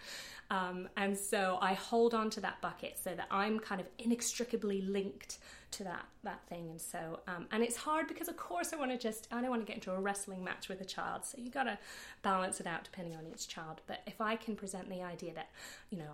um, 0.50 0.88
and 0.96 1.16
so 1.16 1.58
I 1.60 1.74
hold 1.74 2.14
on 2.14 2.30
to 2.30 2.40
that 2.40 2.60
bucket 2.60 2.98
so 3.02 3.14
that 3.14 3.26
I'm 3.30 3.58
kind 3.58 3.80
of 3.80 3.88
inextricably 3.98 4.82
linked 4.82 5.38
to 5.72 5.84
that 5.84 6.06
that 6.24 6.46
thing. 6.48 6.70
And 6.70 6.80
so, 6.80 7.20
um, 7.28 7.46
and 7.52 7.62
it's 7.62 7.76
hard 7.76 8.08
because 8.08 8.28
of 8.28 8.36
course 8.36 8.72
I 8.72 8.76
want 8.76 8.90
to 8.92 8.98
just 8.98 9.28
I 9.32 9.40
don't 9.40 9.50
want 9.50 9.62
to 9.62 9.66
get 9.66 9.76
into 9.76 9.92
a 9.92 10.00
wrestling 10.00 10.42
match 10.42 10.68
with 10.68 10.80
a 10.80 10.84
child. 10.84 11.24
So 11.24 11.38
you 11.38 11.50
got 11.50 11.64
to 11.64 11.78
balance 12.22 12.60
it 12.60 12.66
out 12.66 12.84
depending 12.84 13.16
on 13.16 13.26
each 13.26 13.48
child. 13.48 13.80
But 13.86 14.00
if 14.06 14.20
I 14.20 14.36
can 14.36 14.56
present 14.56 14.88
the 14.88 15.02
idea 15.02 15.34
that 15.34 15.50
you 15.90 15.98
know 15.98 16.10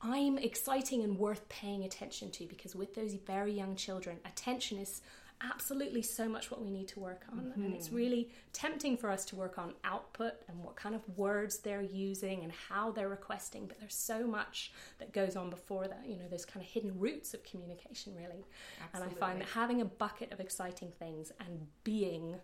I'm 0.00 0.38
exciting 0.38 1.02
and 1.02 1.18
worth 1.18 1.48
paying 1.48 1.84
attention 1.84 2.30
to 2.32 2.46
because 2.46 2.74
with 2.74 2.94
those 2.94 3.14
very 3.14 3.52
young 3.52 3.74
children, 3.76 4.18
attention 4.24 4.78
is 4.78 5.00
absolutely 5.40 6.02
so 6.02 6.28
much 6.28 6.50
what 6.50 6.62
we 6.62 6.70
need 6.70 6.88
to 6.88 7.00
work 7.00 7.22
on. 7.30 7.52
And 7.56 7.74
it's 7.74 7.88
mm-hmm. 7.88 7.96
really 7.96 8.30
tempting 8.52 8.96
for 8.96 9.10
us 9.10 9.24
to 9.26 9.36
work 9.36 9.58
on 9.58 9.74
output 9.84 10.34
and 10.48 10.62
what 10.62 10.76
kind 10.76 10.94
of 10.94 11.02
words 11.16 11.58
they're 11.58 11.82
using 11.82 12.42
and 12.42 12.52
how 12.68 12.92
they're 12.92 13.08
requesting. 13.08 13.66
But 13.66 13.80
there's 13.80 13.94
so 13.94 14.26
much 14.26 14.72
that 14.98 15.12
goes 15.12 15.36
on 15.36 15.50
before 15.50 15.86
that, 15.88 16.04
you 16.06 16.16
know, 16.16 16.28
those 16.30 16.44
kind 16.44 16.64
of 16.64 16.70
hidden 16.70 16.98
roots 16.98 17.34
of 17.34 17.44
communication, 17.44 18.14
really. 18.16 18.44
And 18.94 19.04
I 19.04 19.08
find 19.08 19.40
that 19.40 19.48
having 19.48 19.80
a 19.80 19.84
bucket 19.84 20.32
of 20.32 20.40
exciting 20.40 20.92
things 20.98 21.32
and 21.40 21.66
being 21.82 22.36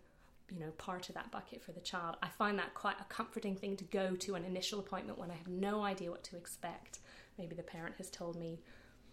you 0.52 0.58
know 0.58 0.70
part 0.78 1.08
of 1.08 1.14
that 1.14 1.30
bucket 1.30 1.62
for 1.62 1.70
the 1.70 1.80
child 1.80 2.16
i 2.24 2.26
find 2.26 2.58
that 2.58 2.74
quite 2.74 2.96
a 3.00 3.04
comforting 3.04 3.54
thing 3.54 3.76
to 3.76 3.84
go 3.84 4.16
to 4.16 4.34
an 4.34 4.44
initial 4.44 4.80
appointment 4.80 5.16
when 5.16 5.30
i 5.30 5.34
have 5.34 5.46
no 5.46 5.84
idea 5.84 6.10
what 6.10 6.24
to 6.24 6.36
expect 6.36 6.98
maybe 7.40 7.56
the 7.56 7.62
parent 7.62 7.94
has 7.98 8.10
told 8.10 8.36
me 8.36 8.60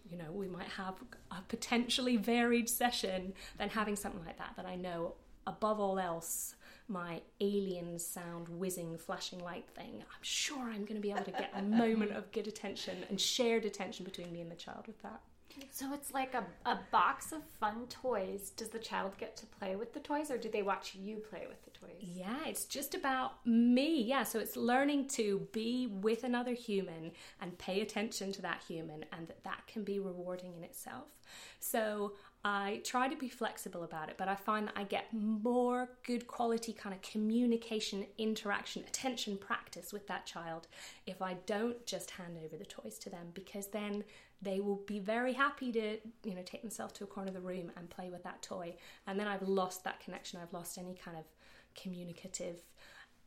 you 0.10 0.18
know 0.18 0.32
we 0.32 0.48
might 0.48 0.68
have 0.68 0.96
a 1.32 1.42
potentially 1.48 2.18
varied 2.18 2.70
session 2.70 3.34
then 3.58 3.70
having 3.70 3.96
something 3.96 4.24
like 4.26 4.38
that 4.38 4.54
that 4.56 4.66
i 4.66 4.76
know 4.76 5.14
above 5.48 5.80
all 5.80 5.98
else 5.98 6.56
my 6.90 7.22
alien 7.42 8.00
sound 8.00 8.48
whizzing 8.48 8.98
flashing 8.98 9.40
light 9.40 9.66
thing. 9.76 9.96
I'm 10.00 10.22
sure 10.22 10.70
i'm 10.70 10.86
going 10.86 10.96
to 10.96 11.02
be 11.02 11.12
able 11.12 11.24
to 11.24 11.32
get 11.32 11.52
a 11.56 11.62
moment 11.62 12.12
of 12.12 12.32
good 12.32 12.48
attention 12.48 12.98
and 13.10 13.20
shared 13.20 13.66
attention 13.66 14.06
between 14.06 14.32
me 14.32 14.42
and 14.42 14.52
the 14.52 14.56
child 14.56 14.88
with 14.88 15.02
that 15.02 15.22
So 15.72 15.94
it's 15.94 16.14
like 16.14 16.34
a, 16.34 16.46
a 16.70 16.80
box 16.92 17.32
of 17.32 17.42
fun 17.60 17.88
toys. 17.90 18.52
Does 18.56 18.70
the 18.70 18.80
child 18.80 19.18
get 19.18 19.36
to 19.38 19.46
play 19.46 19.76
with 19.76 19.94
the 19.94 20.00
toys 20.00 20.32
or 20.32 20.38
do 20.38 20.50
they 20.50 20.62
watch 20.62 20.96
you 20.96 21.18
play 21.18 21.46
with 21.48 21.64
the 21.64 21.72
toys? 21.72 21.96
Yeah, 22.00 22.46
it's 22.46 22.66
just 22.66 22.96
about 22.96 23.46
me. 23.46 24.02
Yeah, 24.02 24.24
so 24.24 24.40
it's 24.40 24.56
learning 24.56 25.08
to 25.10 25.48
be 25.52 25.88
with 25.88 26.24
another 26.24 26.54
human 26.54 27.12
and 27.42 27.58
pay 27.58 27.82
attention 27.82 28.32
to 28.34 28.42
that 28.42 28.62
human, 28.68 29.06
and 29.12 29.28
that 29.28 29.44
that 29.44 29.68
can 29.68 29.84
be 29.84 30.00
rewarding 30.00 30.54
in 30.58 30.64
itself. 30.64 31.06
So 31.60 32.14
I 32.44 32.82
try 32.84 33.08
to 33.10 33.16
be 33.16 33.30
flexible 33.30 33.84
about 33.84 34.10
it, 34.10 34.16
but 34.18 34.28
I 34.28 34.36
find 34.36 34.68
that 34.68 34.74
I 34.78 34.84
get 34.84 35.08
more 35.14 35.90
good 36.06 36.28
quality 36.28 36.72
kind 36.72 36.96
of 36.96 37.02
communication, 37.02 38.06
interaction, 38.18 38.84
attention 38.88 39.38
practice 39.38 39.92
with 39.92 40.08
that 40.08 40.26
child 40.26 40.68
if 41.06 41.22
I 41.22 41.36
don't 41.46 41.86
just 41.86 42.12
hand 42.12 42.38
over 42.44 42.56
the 42.56 42.66
toys 42.66 42.98
to 43.00 43.10
them 43.10 43.28
because 43.34 43.68
then 43.68 44.04
they 44.42 44.60
will 44.60 44.82
be 44.86 45.00
very 45.00 45.34
happy 45.34 45.72
to 45.72 45.98
you 46.24 46.36
know 46.36 46.44
take 46.46 46.62
themselves 46.62 46.94
to 46.94 47.04
a 47.04 47.08
corner 47.08 47.30
of 47.30 47.34
the 47.34 47.42
room 47.42 47.72
and 47.76 47.90
play 47.90 48.10
with 48.10 48.24
that 48.24 48.42
toy. 48.42 48.76
And 49.08 49.20
then 49.20 49.28
i've 49.28 49.42
lost 49.42 49.84
that 49.84 50.00
connection. 50.00 50.40
I've 50.42 50.54
lost 50.54 50.78
any 50.78 50.96
kind 50.96 51.18
of 51.18 51.26
communicative 51.76 52.62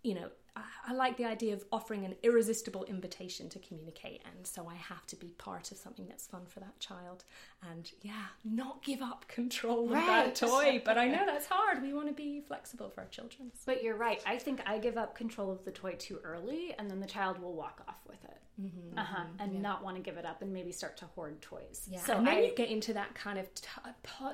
you 0.03 0.15
know 0.15 0.29
I, 0.57 0.93
like 0.93 1.17
the 1.17 1.25
idea 1.25 1.55
of 1.55 1.65
offering 1.73 2.05
an 2.05 2.15
irresistible 2.23 2.85
invitation 2.85 3.49
to 3.51 3.59
communicate 3.61 4.23
and 4.25 4.47
so 4.47 4.69
i 4.69 4.75
have 4.75 5.07
to 5.07 5.17
be 5.17 5.29
part 5.39 5.71
of 5.73 5.79
something 5.79 6.07
that's 6.09 6.27
fun 6.27 6.43
for 6.47 6.61
that 6.61 6.79
child 6.81 7.25
and 7.71 7.91
yeah 8.03 8.27
not 8.45 8.83
give 8.83 9.01
up 9.03 9.27
control 9.29 9.85
of 9.87 9.93
Right. 9.93 10.35
that 10.35 10.35
toy 10.35 10.83
but 10.85 10.99
i 10.99 11.07
know 11.07 11.25
that's 11.27 11.47
hard 11.47 11.83
we 11.83 11.93
want 11.93 12.09
to 12.09 12.15
be 12.15 12.41
flexible 12.41 12.91
for 12.91 13.03
our 13.03 13.07
children 13.09 13.51
But 13.67 13.83
you're 13.83 13.97
right. 13.97 14.21
I 14.27 14.37
think 14.39 14.61
I 14.67 14.79
give 14.79 14.97
up 14.99 15.15
control 15.15 15.51
of 15.53 15.65
the 15.65 15.71
toy 15.73 15.95
too 15.99 16.19
early, 16.25 16.75
and 16.79 16.91
then 16.91 17.01
the 17.01 17.07
child 17.07 17.41
will 17.41 17.55
walk 17.55 17.83
off 17.89 18.01
with 18.09 18.23
it, 18.25 18.39
mm-hmm, 18.61 18.99
uh-huh, 18.99 19.17
mm-hmm, 19.25 19.41
and 19.43 19.63
not 19.63 19.85
want 19.85 19.97
to 19.97 20.03
give 20.03 20.17
it 20.17 20.25
up, 20.27 20.43
and 20.43 20.53
maybe 20.53 20.73
start 20.73 20.97
to 20.99 21.05
hoard 21.15 21.41
toys. 21.41 21.87
Yeah, 21.91 22.01
So 22.01 22.17
and 22.17 22.27
then 22.27 22.35
I, 22.39 22.41
you 22.47 22.55
get 22.55 22.69
into 22.71 22.93
that 22.95 23.15
kind 23.15 23.39
of 23.39 23.47
t- 23.55 23.67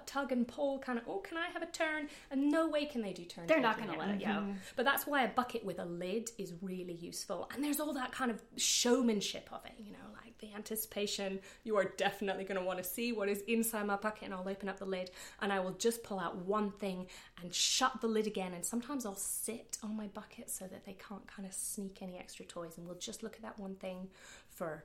tug 0.07 0.33
and 0.33 0.47
pull 0.49 0.79
kind 0.79 0.99
of. 0.99 1.05
Oh, 1.09 1.19
can 1.19 1.37
I 1.39 1.49
have 1.53 1.63
a 1.63 1.67
turn? 1.67 2.09
And 2.31 2.51
no 2.51 2.69
way 2.69 2.87
can 2.87 3.03
they 3.03 3.13
do 3.13 3.25
turn. 3.25 3.47
They're 3.47 3.61
not 3.61 3.79
gonna 3.79 3.99
let 3.99 4.11
it 4.11 4.21
go. 4.21 4.27
Mm-hmm. 4.27 4.53
But 4.77 4.85
that's 4.85 5.07
why 5.07 5.25
a 5.25 5.29
bucket 5.29 5.65
with 5.65 5.79
a 5.79 5.85
lid 5.85 6.06
is 6.39 6.55
really 6.63 6.95
useful. 6.95 7.49
And 7.53 7.63
there's 7.63 7.81
all 7.81 7.93
that 7.95 8.13
kind 8.13 8.31
of 8.31 8.43
showmanship 8.57 9.49
of 9.53 9.65
it. 9.65 9.75
You 9.79 9.93
know, 9.93 9.99
like 10.13 10.27
the 10.39 10.55
anticipation. 10.55 11.41
You 11.65 11.77
are 11.77 11.85
definitely 11.97 12.45
going 12.45 12.59
to 12.59 12.65
want 12.65 12.79
to 12.79 12.85
see 12.85 13.13
what 13.13 13.29
is 13.29 13.43
inside 13.43 13.87
my 13.87 13.97
bucket, 13.97 14.25
and 14.25 14.35
I'll 14.35 14.49
open 14.49 14.69
up 14.69 14.79
the 14.79 14.87
lid, 14.87 15.11
and 15.41 15.53
I 15.53 15.61
will 15.61 15.73
just 15.73 16.03
pull 16.03 16.19
out 16.19 16.37
one 16.37 16.71
thing 16.71 17.07
and 17.43 17.55
shut 17.55 18.01
the 18.01 18.07
lid 18.07 18.27
again. 18.27 18.53
And 18.55 18.65
sometimes 18.65 19.07
I'll 19.07 19.15
sit 19.17 19.79
on 19.83 19.97
my 19.97 20.07
bucket 20.09 20.51
so 20.51 20.67
that 20.67 20.85
they 20.85 20.97
can't 21.09 21.27
kind 21.27 21.47
of 21.47 21.55
sneak 21.55 21.99
any 22.03 22.19
extra 22.19 22.45
toys, 22.45 22.77
and 22.77 22.87
we'll 22.87 22.99
just 22.99 23.23
look 23.23 23.35
at 23.37 23.43
that 23.43 23.59
one 23.59 23.75
thing 23.77 24.09
for 24.51 24.85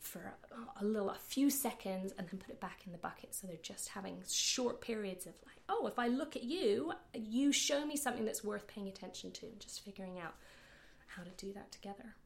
for 0.00 0.34
a, 0.52 0.82
a 0.82 0.84
little 0.84 1.08
a 1.08 1.18
few 1.18 1.48
seconds 1.48 2.12
and 2.18 2.28
then 2.28 2.38
put 2.38 2.50
it 2.50 2.60
back 2.60 2.80
in 2.84 2.92
the 2.92 2.98
bucket 2.98 3.34
so 3.34 3.46
they're 3.46 3.56
just 3.62 3.88
having 3.88 4.18
short 4.30 4.82
periods 4.82 5.24
of 5.24 5.32
like 5.46 5.56
oh 5.70 5.86
if 5.86 5.98
i 5.98 6.08
look 6.08 6.36
at 6.36 6.42
you 6.42 6.92
you 7.14 7.50
show 7.50 7.86
me 7.86 7.96
something 7.96 8.22
that's 8.22 8.44
worth 8.44 8.66
paying 8.66 8.86
attention 8.86 9.30
to 9.30 9.46
and 9.46 9.58
just 9.58 9.82
figuring 9.82 10.18
out 10.18 10.34
how 11.06 11.22
to 11.22 11.30
do 11.36 11.52
that 11.52 11.70
together 11.72 12.16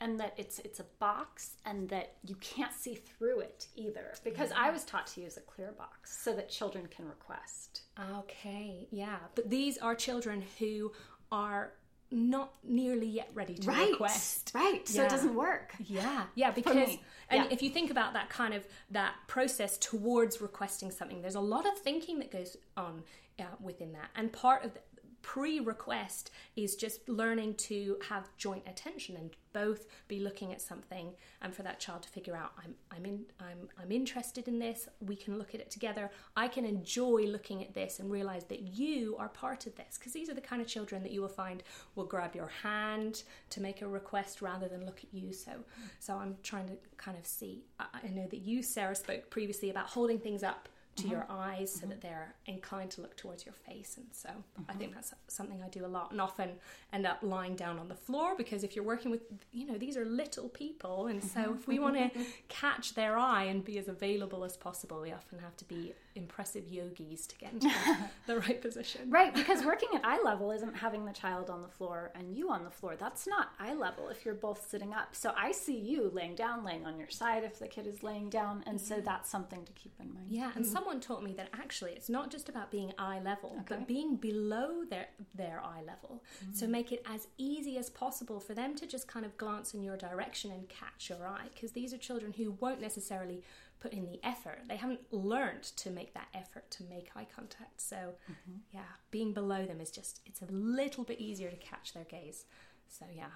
and 0.00 0.20
that 0.20 0.34
it's 0.36 0.58
it's 0.60 0.78
a 0.80 0.84
box, 0.98 1.56
and 1.64 1.88
that 1.88 2.14
you 2.24 2.34
can't 2.36 2.72
see 2.72 2.94
through 2.94 3.40
it 3.40 3.66
either. 3.76 4.12
Because 4.22 4.52
I 4.54 4.70
was 4.70 4.84
taught 4.84 5.06
to 5.08 5.20
use 5.20 5.36
a 5.36 5.40
clear 5.40 5.72
box 5.72 6.18
so 6.22 6.34
that 6.34 6.50
children 6.50 6.86
can 6.86 7.06
request. 7.06 7.82
okay 8.18 8.86
yeah 8.90 9.18
but 9.34 9.48
these 9.50 9.78
are 9.78 9.94
children 9.94 10.44
who 10.58 10.92
are 11.32 11.72
not 12.10 12.54
nearly 12.64 13.06
yet 13.06 13.28
ready 13.34 13.54
to 13.54 13.70
request 13.70 14.52
right. 14.54 14.86
So 14.88 15.04
it 15.04 15.10
doesn't 15.10 15.34
work. 15.34 15.74
Yeah, 15.86 16.24
yeah, 16.34 16.50
because 16.50 16.98
and 17.30 17.44
yeah. 17.44 17.48
if 17.50 17.62
you 17.62 17.70
think 17.70 17.90
about 17.90 18.14
that 18.14 18.30
kind 18.30 18.54
of 18.54 18.66
that 18.90 19.14
process 19.26 19.76
towards 19.78 20.40
requesting 20.40 20.90
something, 20.90 21.20
there's 21.22 21.34
a 21.34 21.40
lot 21.40 21.66
of 21.66 21.78
thinking 21.78 22.18
that 22.20 22.30
goes 22.30 22.56
on 22.76 23.02
uh, 23.38 23.44
within 23.60 23.92
that, 23.92 24.10
and 24.14 24.32
part 24.32 24.64
of 24.64 24.72
the 25.18 25.28
pre-request 25.28 26.30
is 26.56 26.76
just 26.76 27.08
learning 27.08 27.54
to 27.54 27.96
have 28.08 28.28
joint 28.36 28.62
attention 28.66 29.16
and 29.16 29.30
both 29.52 29.86
be 30.06 30.20
looking 30.20 30.52
at 30.52 30.60
something 30.60 31.12
and 31.42 31.54
for 31.54 31.62
that 31.62 31.80
child 31.80 32.02
to 32.02 32.08
figure 32.08 32.36
out 32.36 32.52
I'm 32.62 32.74
I'm 32.90 33.04
in 33.04 33.24
I'm 33.40 33.68
I'm 33.80 33.90
interested 33.90 34.48
in 34.48 34.58
this. 34.58 34.88
We 35.00 35.16
can 35.16 35.38
look 35.38 35.54
at 35.54 35.60
it 35.60 35.70
together. 35.70 36.10
I 36.36 36.48
can 36.48 36.64
enjoy 36.64 37.22
looking 37.22 37.62
at 37.62 37.74
this 37.74 37.98
and 37.98 38.10
realize 38.10 38.44
that 38.44 38.60
you 38.60 39.16
are 39.18 39.28
part 39.28 39.66
of 39.66 39.74
this. 39.76 39.98
Because 39.98 40.12
these 40.12 40.28
are 40.28 40.34
the 40.34 40.40
kind 40.40 40.60
of 40.60 40.68
children 40.68 41.02
that 41.02 41.12
you 41.12 41.20
will 41.20 41.28
find 41.28 41.62
will 41.94 42.04
grab 42.04 42.34
your 42.34 42.50
hand 42.62 43.22
to 43.50 43.60
make 43.60 43.82
a 43.82 43.88
request 43.88 44.42
rather 44.42 44.68
than 44.68 44.84
look 44.86 45.00
at 45.02 45.12
you. 45.12 45.32
So 45.32 45.52
so 45.98 46.16
I'm 46.16 46.36
trying 46.42 46.68
to 46.68 46.76
kind 46.96 47.18
of 47.18 47.26
see 47.26 47.64
I, 47.78 47.86
I 48.04 48.08
know 48.08 48.26
that 48.26 48.42
you 48.42 48.62
Sarah 48.62 48.94
spoke 48.94 49.30
previously 49.30 49.70
about 49.70 49.86
holding 49.86 50.18
things 50.18 50.42
up 50.42 50.68
to 51.02 51.08
your 51.08 51.20
mm-hmm. 51.20 51.40
eyes 51.40 51.72
so 51.72 51.86
that 51.86 52.00
mm-hmm. 52.00 52.08
they're 52.08 52.34
inclined 52.46 52.90
to 52.92 53.00
look 53.00 53.16
towards 53.16 53.44
your 53.44 53.54
face. 53.54 53.96
And 53.96 54.06
so 54.12 54.28
I 54.28 54.32
mm-hmm. 54.32 54.78
think 54.78 54.94
that's 54.94 55.14
something 55.28 55.62
I 55.62 55.68
do 55.68 55.84
a 55.84 55.88
lot 55.88 56.10
and 56.10 56.20
often 56.20 56.50
end 56.92 57.06
up 57.06 57.18
lying 57.22 57.56
down 57.56 57.78
on 57.78 57.88
the 57.88 57.94
floor 57.94 58.34
because 58.36 58.64
if 58.64 58.74
you're 58.74 58.84
working 58.84 59.10
with 59.10 59.22
you 59.52 59.66
know 59.66 59.78
these 59.78 59.96
are 59.96 60.04
little 60.04 60.48
people. 60.48 61.06
And 61.06 61.22
so 61.22 61.54
if 61.58 61.66
we 61.66 61.78
want 61.78 61.96
to 61.96 62.10
catch 62.48 62.94
their 62.94 63.16
eye 63.16 63.44
and 63.44 63.64
be 63.64 63.78
as 63.78 63.88
available 63.88 64.44
as 64.44 64.56
possible 64.56 65.00
we 65.00 65.12
often 65.12 65.38
have 65.38 65.56
to 65.58 65.64
be 65.64 65.92
impressive 66.18 66.68
yogis 66.68 67.26
to 67.26 67.36
get 67.36 67.52
into 67.52 67.68
the, 67.68 67.96
the 68.34 68.40
right 68.40 68.60
position. 68.60 69.08
Right, 69.08 69.34
because 69.34 69.64
working 69.64 69.88
at 69.94 70.04
eye 70.04 70.20
level 70.24 70.50
isn't 70.50 70.74
having 70.74 71.04
the 71.04 71.12
child 71.12 71.48
on 71.48 71.62
the 71.62 71.68
floor 71.68 72.10
and 72.14 72.36
you 72.36 72.50
on 72.50 72.64
the 72.64 72.70
floor. 72.70 72.96
That's 72.96 73.26
not 73.26 73.50
eye 73.58 73.74
level 73.74 74.08
if 74.08 74.24
you're 74.24 74.34
both 74.34 74.68
sitting 74.68 74.92
up. 74.92 75.14
So 75.14 75.32
I 75.36 75.52
see 75.52 75.78
you 75.78 76.10
laying 76.12 76.34
down, 76.34 76.64
laying 76.64 76.84
on 76.84 76.98
your 76.98 77.08
side 77.08 77.44
if 77.44 77.58
the 77.58 77.68
kid 77.68 77.86
is 77.86 78.02
laying 78.02 78.28
down, 78.28 78.64
and 78.66 78.80
so 78.80 79.00
that's 79.00 79.30
something 79.30 79.64
to 79.64 79.72
keep 79.72 79.94
in 80.00 80.12
mind. 80.12 80.26
Yeah, 80.28 80.50
and 80.54 80.66
someone 80.66 80.87
taught 81.00 81.22
me 81.22 81.32
that 81.34 81.48
actually 81.52 81.92
it's 81.92 82.08
not 82.08 82.30
just 82.30 82.48
about 82.48 82.70
being 82.70 82.92
eye 82.98 83.20
level, 83.20 83.62
but 83.68 83.86
being 83.86 84.16
below 84.16 84.84
their 84.88 85.08
their 85.34 85.60
eye 85.64 85.82
level. 85.86 86.22
So 86.52 86.66
mm. 86.66 86.70
make 86.70 86.92
it 86.92 87.02
as 87.06 87.28
easy 87.36 87.76
as 87.78 87.90
possible 87.90 88.40
for 88.40 88.54
them 88.54 88.74
to 88.76 88.86
just 88.86 89.06
kind 89.06 89.24
of 89.24 89.36
glance 89.36 89.74
in 89.74 89.82
your 89.82 89.96
direction 89.96 90.50
and 90.50 90.68
catch 90.68 91.10
your 91.10 91.26
eye 91.26 91.48
because 91.54 91.72
these 91.72 91.92
are 91.92 91.98
children 91.98 92.32
who 92.32 92.52
won't 92.60 92.80
necessarily 92.80 93.42
put 93.80 93.92
in 93.92 94.06
the 94.06 94.20
effort. 94.24 94.60
They 94.68 94.76
haven't 94.76 95.12
learned 95.12 95.62
to 95.62 95.90
make 95.90 96.14
that 96.14 96.28
effort 96.34 96.70
to 96.72 96.84
make 96.84 97.10
eye 97.14 97.26
contact. 97.34 97.80
So, 97.80 97.96
mm-hmm. 97.96 98.58
yeah, 98.72 98.80
being 99.10 99.32
below 99.32 99.66
them 99.66 99.80
is 99.80 99.90
just 99.90 100.20
it's 100.26 100.42
a 100.42 100.46
little 100.50 101.04
bit 101.04 101.20
easier 101.20 101.50
to 101.50 101.56
catch 101.56 101.94
their 101.94 102.04
gaze. 102.04 102.44
So, 102.88 103.04
yeah. 103.14 103.26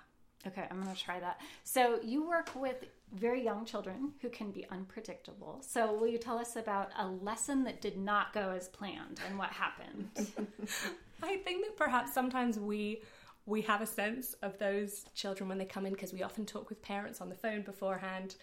Okay, 0.46 0.66
I'm 0.70 0.82
going 0.82 0.94
to 0.94 1.00
try 1.00 1.20
that. 1.20 1.40
So 1.62 2.00
you 2.02 2.26
work 2.28 2.50
with 2.54 2.84
very 3.14 3.44
young 3.44 3.64
children 3.64 4.12
who 4.20 4.28
can 4.28 4.50
be 4.50 4.66
unpredictable. 4.70 5.62
So 5.66 5.92
will 5.92 6.08
you 6.08 6.18
tell 6.18 6.38
us 6.38 6.56
about 6.56 6.90
a 6.98 7.06
lesson 7.06 7.62
that 7.64 7.80
did 7.80 7.96
not 7.96 8.32
go 8.32 8.50
as 8.50 8.68
planned 8.68 9.20
and 9.28 9.38
what 9.38 9.50
happened? 9.50 10.08
I 11.22 11.36
think 11.36 11.64
that 11.64 11.76
perhaps 11.76 12.12
sometimes 12.12 12.58
we 12.58 13.02
we 13.44 13.60
have 13.62 13.80
a 13.80 13.86
sense 13.86 14.34
of 14.42 14.56
those 14.58 15.04
children 15.14 15.48
when 15.48 15.58
they 15.58 15.64
come 15.64 15.84
in 15.84 15.92
because 15.92 16.12
we 16.12 16.22
often 16.22 16.46
talk 16.46 16.68
with 16.68 16.80
parents 16.80 17.20
on 17.20 17.28
the 17.28 17.34
phone 17.34 17.62
beforehand. 17.62 18.36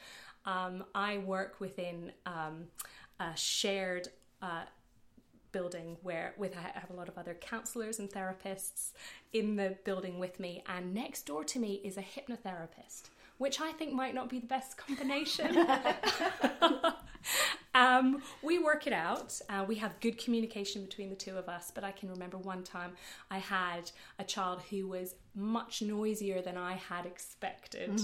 Um, 0.46 0.84
I 0.94 1.20
work 1.20 1.60
within 1.60 2.12
um, 2.26 2.66
a 3.20 3.36
shared 3.36 4.10
uh, 4.42 4.64
building 5.52 5.98
where 6.02 6.34
with 6.38 6.56
I 6.58 6.78
have 6.80 6.90
a 6.90 6.94
lot 6.94 7.08
of 7.08 7.18
other 7.18 7.34
counselors 7.34 8.00
and 8.00 8.10
therapists 8.10 8.92
in 9.34 9.56
the 9.56 9.78
building 9.84 10.20
with 10.20 10.40
me, 10.40 10.64
and 10.68 10.94
next 10.94 11.26
door 11.26 11.44
to 11.46 11.60
me 11.60 11.82
is 11.84 11.98
a 11.98 12.02
hypnotherapist, 12.02 13.10
which 13.38 13.62
I 13.62 13.72
think 13.72 13.94
might 13.94 14.14
not 14.14 14.30
be 14.30 14.40
the 14.40 14.48
best 14.48 14.78
combination. 14.78 15.56
Um, 17.76 18.22
we 18.42 18.60
work 18.60 18.88
it 18.88 18.94
out. 18.94 19.40
Uh, 19.48 19.64
we 19.68 19.76
have 19.76 20.00
good 20.00 20.18
communication 20.18 20.84
between 20.84 21.10
the 21.10 21.16
two 21.16 21.38
of 21.38 21.48
us. 21.48 21.72
But 21.74 21.84
I 21.84 21.92
can 21.92 22.10
remember 22.10 22.38
one 22.38 22.64
time 22.64 22.94
I 23.30 23.38
had 23.38 23.92
a 24.18 24.24
child 24.24 24.62
who 24.70 24.88
was 24.88 25.16
much 25.36 25.82
noisier 25.82 26.42
than 26.42 26.58
I 26.58 26.74
had 26.74 27.06
expected, 27.06 28.02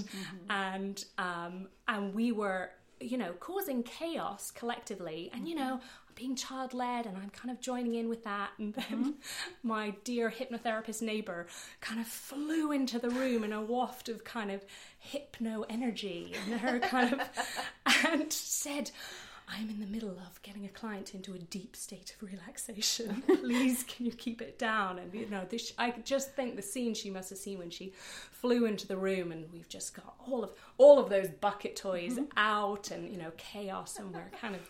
and 0.49 1.03
um, 1.17 1.67
and 1.87 2.13
we 2.13 2.31
were, 2.31 2.71
you 2.99 3.17
know, 3.17 3.33
causing 3.33 3.83
chaos 3.83 4.51
collectively. 4.51 5.31
And 5.33 5.47
you 5.47 5.55
know, 5.55 5.79
being 6.15 6.35
child 6.35 6.73
led, 6.73 7.05
and 7.05 7.17
I'm 7.17 7.29
kind 7.29 7.51
of 7.51 7.61
joining 7.61 7.95
in 7.95 8.09
with 8.09 8.23
that. 8.23 8.51
And 8.57 8.73
then 8.73 8.85
mm-hmm. 8.85 9.11
my 9.63 9.93
dear 10.03 10.31
hypnotherapist 10.31 11.01
neighbor 11.01 11.47
kind 11.81 11.99
of 11.99 12.07
flew 12.07 12.71
into 12.71 12.99
the 12.99 13.09
room 13.09 13.43
in 13.43 13.53
a 13.53 13.61
waft 13.61 14.09
of 14.09 14.23
kind 14.23 14.51
of 14.51 14.65
hypno 14.97 15.65
energy, 15.69 16.33
and 16.49 16.59
her 16.61 16.79
kind 16.91 17.13
of 17.13 17.29
and 18.05 18.31
said. 18.31 18.91
I'm 19.47 19.69
in 19.69 19.79
the 19.79 19.85
middle 19.85 20.09
of 20.09 20.41
getting 20.41 20.65
a 20.65 20.69
client 20.69 21.13
into 21.13 21.35
a 21.35 21.37
deep 21.37 21.75
state 21.75 22.15
of 22.15 22.27
relaxation. 22.27 23.21
Please, 23.27 23.83
can 23.83 24.07
you 24.07 24.11
keep 24.11 24.41
it 24.41 24.57
down? 24.57 24.97
And 24.97 25.13
you 25.13 25.29
know, 25.29 25.45
this, 25.47 25.71
I 25.77 25.91
just 26.03 26.35
think 26.35 26.55
the 26.55 26.63
scene 26.63 26.95
she 26.95 27.11
must 27.11 27.29
have 27.29 27.37
seen 27.37 27.59
when 27.59 27.69
she 27.69 27.93
flew 28.31 28.65
into 28.65 28.87
the 28.87 28.97
room, 28.97 29.31
and 29.31 29.45
we've 29.53 29.69
just 29.69 29.95
got 29.95 30.15
all 30.25 30.43
of 30.43 30.49
all 30.79 30.97
of 30.97 31.09
those 31.09 31.29
bucket 31.29 31.75
toys 31.75 32.13
mm-hmm. 32.13 32.25
out, 32.37 32.89
and 32.89 33.11
you 33.11 33.19
know, 33.19 33.31
chaos, 33.37 33.99
and 33.99 34.11
we're 34.11 34.31
kind 34.41 34.55
of 34.55 34.61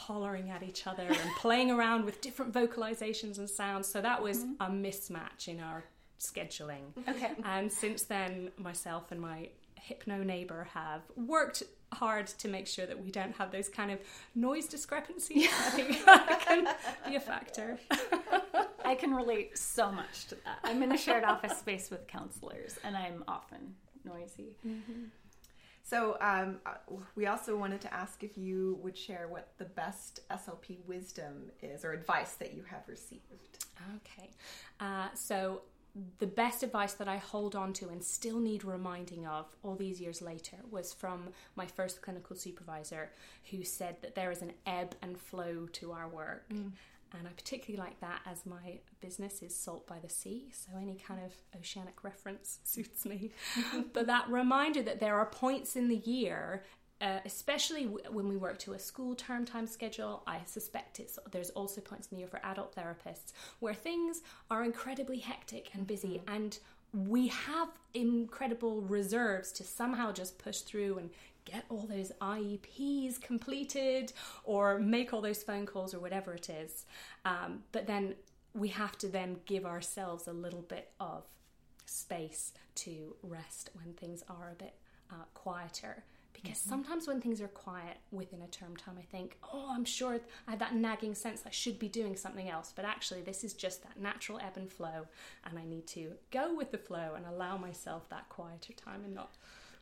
hollering 0.00 0.50
at 0.50 0.62
each 0.62 0.86
other 0.86 1.02
and 1.02 1.30
playing 1.38 1.70
around 1.70 2.04
with 2.04 2.20
different 2.20 2.52
vocalizations 2.52 3.38
and 3.38 3.48
sounds. 3.48 3.86
So 3.86 4.00
that 4.00 4.22
was 4.22 4.38
mm-hmm. 4.38 4.62
a 4.62 4.66
mismatch 4.66 5.48
in 5.48 5.60
our 5.60 5.84
scheduling. 6.18 6.92
Okay. 7.08 7.32
And 7.44 7.70
since 7.70 8.02
then, 8.04 8.50
myself 8.56 9.10
and 9.10 9.20
my 9.20 9.48
hypno 9.74 10.22
neighbor 10.22 10.68
have 10.74 11.02
worked 11.16 11.62
hard 11.92 12.26
to 12.26 12.48
make 12.48 12.66
sure 12.66 12.86
that 12.86 13.02
we 13.02 13.10
don't 13.10 13.34
have 13.36 13.50
those 13.50 13.68
kind 13.68 13.90
of 13.90 13.98
noise 14.34 14.66
discrepancies. 14.66 15.48
I 15.48 15.70
think 15.70 16.04
that 16.06 16.40
can 16.46 16.68
be 17.08 17.16
a 17.16 17.20
factor. 17.20 17.78
I 18.84 18.94
can 18.94 19.14
relate 19.14 19.58
so 19.58 19.90
much 19.90 20.26
to 20.28 20.36
that. 20.44 20.58
I'm 20.64 20.82
in 20.82 20.92
a 20.92 20.98
shared 20.98 21.24
office 21.24 21.58
space 21.58 21.90
with 21.90 22.06
counselors, 22.06 22.78
and 22.84 22.96
I'm 22.96 23.24
often 23.28 23.74
noisy. 24.04 24.56
Mm-hmm. 24.66 25.04
So, 25.90 26.16
um, 26.20 26.60
uh, 26.64 26.74
we 27.16 27.26
also 27.26 27.56
wanted 27.56 27.80
to 27.80 27.92
ask 27.92 28.22
if 28.22 28.38
you 28.38 28.78
would 28.80 28.96
share 28.96 29.26
what 29.26 29.48
the 29.58 29.64
best 29.64 30.20
SLP 30.30 30.78
wisdom 30.86 31.50
is 31.62 31.84
or 31.84 31.90
advice 31.90 32.34
that 32.34 32.54
you 32.54 32.62
have 32.70 32.82
received. 32.86 33.64
Okay. 33.96 34.30
Uh, 34.78 35.08
so, 35.14 35.62
the 36.20 36.28
best 36.28 36.62
advice 36.62 36.92
that 36.92 37.08
I 37.08 37.16
hold 37.16 37.56
on 37.56 37.72
to 37.72 37.88
and 37.88 38.04
still 38.04 38.38
need 38.38 38.64
reminding 38.64 39.26
of 39.26 39.46
all 39.64 39.74
these 39.74 40.00
years 40.00 40.22
later 40.22 40.58
was 40.70 40.94
from 40.94 41.30
my 41.56 41.66
first 41.66 42.02
clinical 42.02 42.36
supervisor 42.36 43.10
who 43.50 43.64
said 43.64 43.96
that 44.02 44.14
there 44.14 44.30
is 44.30 44.42
an 44.42 44.52
ebb 44.66 44.94
and 45.02 45.18
flow 45.18 45.66
to 45.72 45.90
our 45.90 46.06
work. 46.06 46.44
And 47.18 47.26
I 47.26 47.32
particularly 47.32 47.84
like 47.84 48.00
that 48.00 48.20
as 48.24 48.46
my 48.46 48.78
business 49.00 49.42
is 49.42 49.54
Salt 49.54 49.86
by 49.86 49.98
the 49.98 50.08
Sea, 50.08 50.48
so 50.52 50.70
any 50.80 50.96
kind 50.96 51.20
of 51.24 51.32
oceanic 51.58 52.04
reference 52.04 52.60
suits 52.64 53.04
me. 53.04 53.30
but 53.92 54.06
that 54.06 54.28
reminder 54.28 54.82
that 54.82 55.00
there 55.00 55.16
are 55.16 55.26
points 55.26 55.76
in 55.76 55.88
the 55.88 55.96
year 55.96 56.62
uh, 57.00 57.18
especially 57.24 57.84
w- 57.84 58.04
when 58.10 58.28
we 58.28 58.36
work 58.36 58.58
to 58.58 58.74
a 58.74 58.78
school 58.78 59.14
term 59.14 59.44
time 59.44 59.66
schedule, 59.66 60.22
I 60.26 60.40
suspect 60.44 61.00
it's 61.00 61.18
there's 61.30 61.50
also 61.50 61.80
points 61.80 62.08
in 62.08 62.16
the 62.16 62.20
year 62.20 62.28
for 62.28 62.40
adult 62.44 62.74
therapists 62.76 63.32
where 63.60 63.74
things 63.74 64.20
are 64.50 64.62
incredibly 64.64 65.18
hectic 65.18 65.70
and 65.72 65.86
busy, 65.86 66.20
and 66.28 66.58
we 66.92 67.28
have 67.28 67.68
incredible 67.94 68.82
reserves 68.82 69.52
to 69.52 69.64
somehow 69.64 70.12
just 70.12 70.38
push 70.38 70.60
through 70.60 70.98
and 70.98 71.10
get 71.44 71.64
all 71.68 71.86
those 71.88 72.12
IEPs 72.20 73.20
completed 73.20 74.12
or 74.44 74.78
make 74.78 75.12
all 75.12 75.20
those 75.20 75.42
phone 75.42 75.66
calls 75.66 75.94
or 75.94 76.00
whatever 76.00 76.34
it 76.34 76.48
is. 76.48 76.84
Um, 77.24 77.64
but 77.72 77.86
then 77.86 78.14
we 78.54 78.68
have 78.68 78.98
to 78.98 79.08
then 79.08 79.38
give 79.46 79.64
ourselves 79.64 80.26
a 80.26 80.32
little 80.32 80.62
bit 80.62 80.90
of 80.98 81.24
space 81.86 82.52
to 82.76 83.14
rest 83.22 83.70
when 83.74 83.94
things 83.94 84.22
are 84.28 84.50
a 84.52 84.54
bit 84.54 84.74
uh, 85.10 85.24
quieter. 85.34 86.04
Because 86.32 86.58
sometimes 86.58 87.06
when 87.06 87.20
things 87.20 87.42
are 87.42 87.48
quiet 87.48 87.98
within 88.12 88.40
a 88.40 88.46
term 88.46 88.74
time, 88.74 88.94
I 88.98 89.02
think, 89.02 89.36
oh, 89.52 89.68
I'm 89.70 89.84
sure 89.84 90.18
I 90.48 90.52
have 90.52 90.60
that 90.60 90.74
nagging 90.74 91.14
sense 91.14 91.42
I 91.44 91.50
should 91.50 91.78
be 91.78 91.88
doing 91.88 92.16
something 92.16 92.48
else. 92.48 92.72
But 92.74 92.86
actually, 92.86 93.20
this 93.20 93.44
is 93.44 93.52
just 93.52 93.82
that 93.82 94.00
natural 94.00 94.38
ebb 94.38 94.56
and 94.56 94.70
flow, 94.72 95.06
and 95.44 95.58
I 95.58 95.64
need 95.64 95.86
to 95.88 96.12
go 96.30 96.54
with 96.54 96.70
the 96.70 96.78
flow 96.78 97.12
and 97.14 97.26
allow 97.26 97.58
myself 97.58 98.08
that 98.08 98.28
quieter 98.30 98.72
time 98.72 99.04
and 99.04 99.14
not 99.14 99.36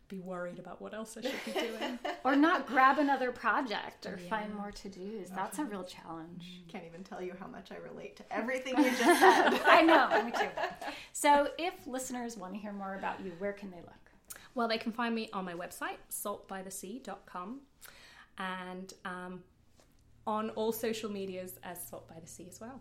be 0.09 0.21
worried 0.21 0.59
about 0.59 0.81
what 0.81 0.95
else 0.95 1.17
I 1.17 1.23
should 1.23 1.45
be 1.45 1.53
doing. 1.53 1.99
Or 2.25 2.35
not 2.37 2.67
grab 2.67 2.99
another 2.99 3.31
project 3.31 4.05
or 4.05 4.19
find 4.19 4.55
more 4.55 4.71
to 4.71 4.89
dos. 4.89 5.31
That's 5.31 5.59
a 5.59 5.65
real 5.65 5.85
challenge. 5.85 6.63
Can't 6.69 6.85
even 6.85 7.05
tell 7.05 7.23
you 7.23 7.33
how 7.39 7.47
much 7.47 7.71
I 7.71 7.77
relate 7.77 8.17
to 8.17 8.23
everything 8.31 8.77
you 8.77 8.91
just 8.91 8.99
said. 9.21 9.61
I 9.65 9.83
know, 9.83 10.25
me 10.25 10.33
too. 10.33 10.49
So, 11.13 11.49
if 11.59 11.75
listeners 11.87 12.37
want 12.37 12.55
to 12.55 12.59
hear 12.59 12.73
more 12.73 12.97
about 12.97 13.25
you, 13.25 13.33
where 13.39 13.53
can 13.53 13.71
they 13.71 13.79
look? 13.79 13.95
Well, 14.55 14.69
they 14.69 14.79
can 14.79 14.93
find 14.93 15.15
me 15.15 15.31
on 15.33 15.45
my 15.45 15.55
website, 15.55 15.99
saltbythesea.com, 16.11 17.61
and 18.39 18.93
um, 19.05 19.43
on 20.27 20.51
all 20.51 20.73
social 20.73 21.11
medias 21.11 21.59
as 21.63 21.83
Salt 21.87 22.09
by 22.09 22.21
the 22.21 22.27
Sea 22.27 22.47
as 22.51 22.61
well. 22.61 22.81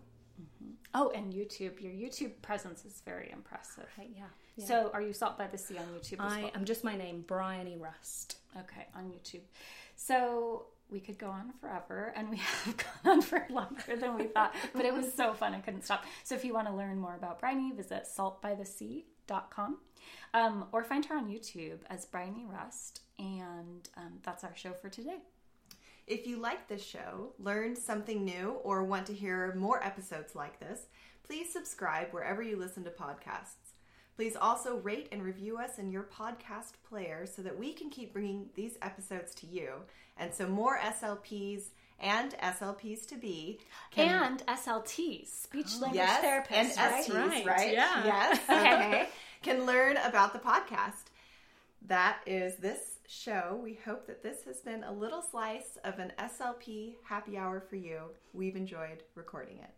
Oh, 0.94 1.10
and 1.10 1.32
YouTube. 1.32 1.80
Your 1.80 1.92
YouTube 1.92 2.40
presence 2.42 2.84
is 2.84 3.02
very 3.04 3.30
impressive. 3.30 3.86
Right, 3.98 4.10
yeah. 4.16 4.24
yeah. 4.56 4.64
So, 4.64 4.90
are 4.94 5.02
you 5.02 5.12
Salt 5.12 5.36
by 5.36 5.46
the 5.46 5.58
Sea 5.58 5.78
on 5.78 5.84
YouTube 5.86 6.24
as 6.24 6.32
I 6.32 6.42
well? 6.42 6.50
am 6.54 6.64
just 6.64 6.82
my 6.82 6.96
name, 6.96 7.24
Bryony 7.26 7.76
Rust. 7.76 8.38
Okay, 8.56 8.86
on 8.94 9.04
YouTube. 9.10 9.42
So 9.96 10.66
we 10.90 11.00
could 11.00 11.18
go 11.18 11.28
on 11.28 11.52
forever, 11.60 12.12
and 12.16 12.30
we 12.30 12.36
have 12.64 12.76
gone 12.76 13.12
on 13.12 13.22
for 13.22 13.46
longer 13.50 13.96
than 13.96 14.16
we 14.16 14.24
thought, 14.24 14.54
but 14.74 14.84
it 14.84 14.94
was 14.94 15.12
so 15.12 15.34
fun, 15.34 15.54
I 15.54 15.60
couldn't 15.60 15.84
stop. 15.84 16.04
So 16.24 16.34
if 16.34 16.44
you 16.44 16.54
want 16.54 16.68
to 16.68 16.74
learn 16.74 16.98
more 16.98 17.14
about 17.14 17.40
Bryony, 17.40 17.72
visit 17.72 18.06
saltbythesea.com 18.16 19.78
um, 20.34 20.66
or 20.72 20.84
find 20.84 21.04
her 21.06 21.16
on 21.16 21.28
YouTube 21.28 21.80
as 21.90 22.06
Bryony 22.06 22.46
Rust, 22.46 23.02
and 23.18 23.88
um, 23.96 24.14
that's 24.22 24.44
our 24.44 24.54
show 24.54 24.72
for 24.72 24.88
today. 24.88 25.18
If 26.08 26.26
you 26.26 26.38
like 26.38 26.68
this 26.68 26.84
show, 26.84 27.32
learned 27.38 27.76
something 27.76 28.24
new, 28.24 28.58
or 28.64 28.82
want 28.82 29.06
to 29.06 29.12
hear 29.14 29.54
more 29.54 29.84
episodes 29.84 30.34
like 30.34 30.58
this, 30.58 30.86
please 31.22 31.52
subscribe 31.52 32.08
wherever 32.12 32.42
you 32.42 32.56
listen 32.56 32.82
to 32.84 32.90
podcasts. 32.90 33.74
Please 34.16 34.34
also 34.34 34.78
rate 34.78 35.08
and 35.12 35.22
review 35.22 35.58
us 35.58 35.78
in 35.78 35.92
your 35.92 36.02
podcast 36.04 36.72
player 36.88 37.26
so 37.26 37.42
that 37.42 37.58
we 37.58 37.72
can 37.72 37.90
keep 37.90 38.12
bringing 38.14 38.48
these 38.54 38.78
episodes 38.82 39.34
to 39.36 39.46
you 39.46 39.68
and 40.16 40.32
so 40.34 40.48
more 40.48 40.78
SLPs 40.78 41.64
and 42.00 42.34
SLPs 42.42 43.06
to 43.08 43.16
be 43.16 43.60
can 43.90 44.08
And 44.30 44.46
SLTs, 44.46 45.28
speech 45.28 45.66
oh. 45.76 45.80
language 45.82 45.94
yes, 46.00 46.24
therapists, 46.24 46.78
and 46.78 46.78
right? 46.78 47.04
STs, 47.04 47.14
Right, 47.14 47.46
right? 47.46 47.72
yeah. 47.72 48.04
Yes, 48.04 48.40
okay. 48.50 49.08
can 49.42 49.66
learn 49.66 49.96
about 49.98 50.32
the 50.32 50.38
podcast. 50.38 51.04
That 51.86 52.18
is 52.26 52.56
this 52.56 52.97
show. 53.08 53.58
We 53.62 53.78
hope 53.86 54.06
that 54.06 54.22
this 54.22 54.44
has 54.44 54.60
been 54.60 54.84
a 54.84 54.92
little 54.92 55.22
slice 55.22 55.78
of 55.82 55.98
an 55.98 56.12
SLP 56.18 56.96
happy 57.04 57.38
hour 57.38 57.60
for 57.60 57.76
you. 57.76 58.10
We've 58.34 58.54
enjoyed 58.54 59.02
recording 59.14 59.58
it. 59.58 59.70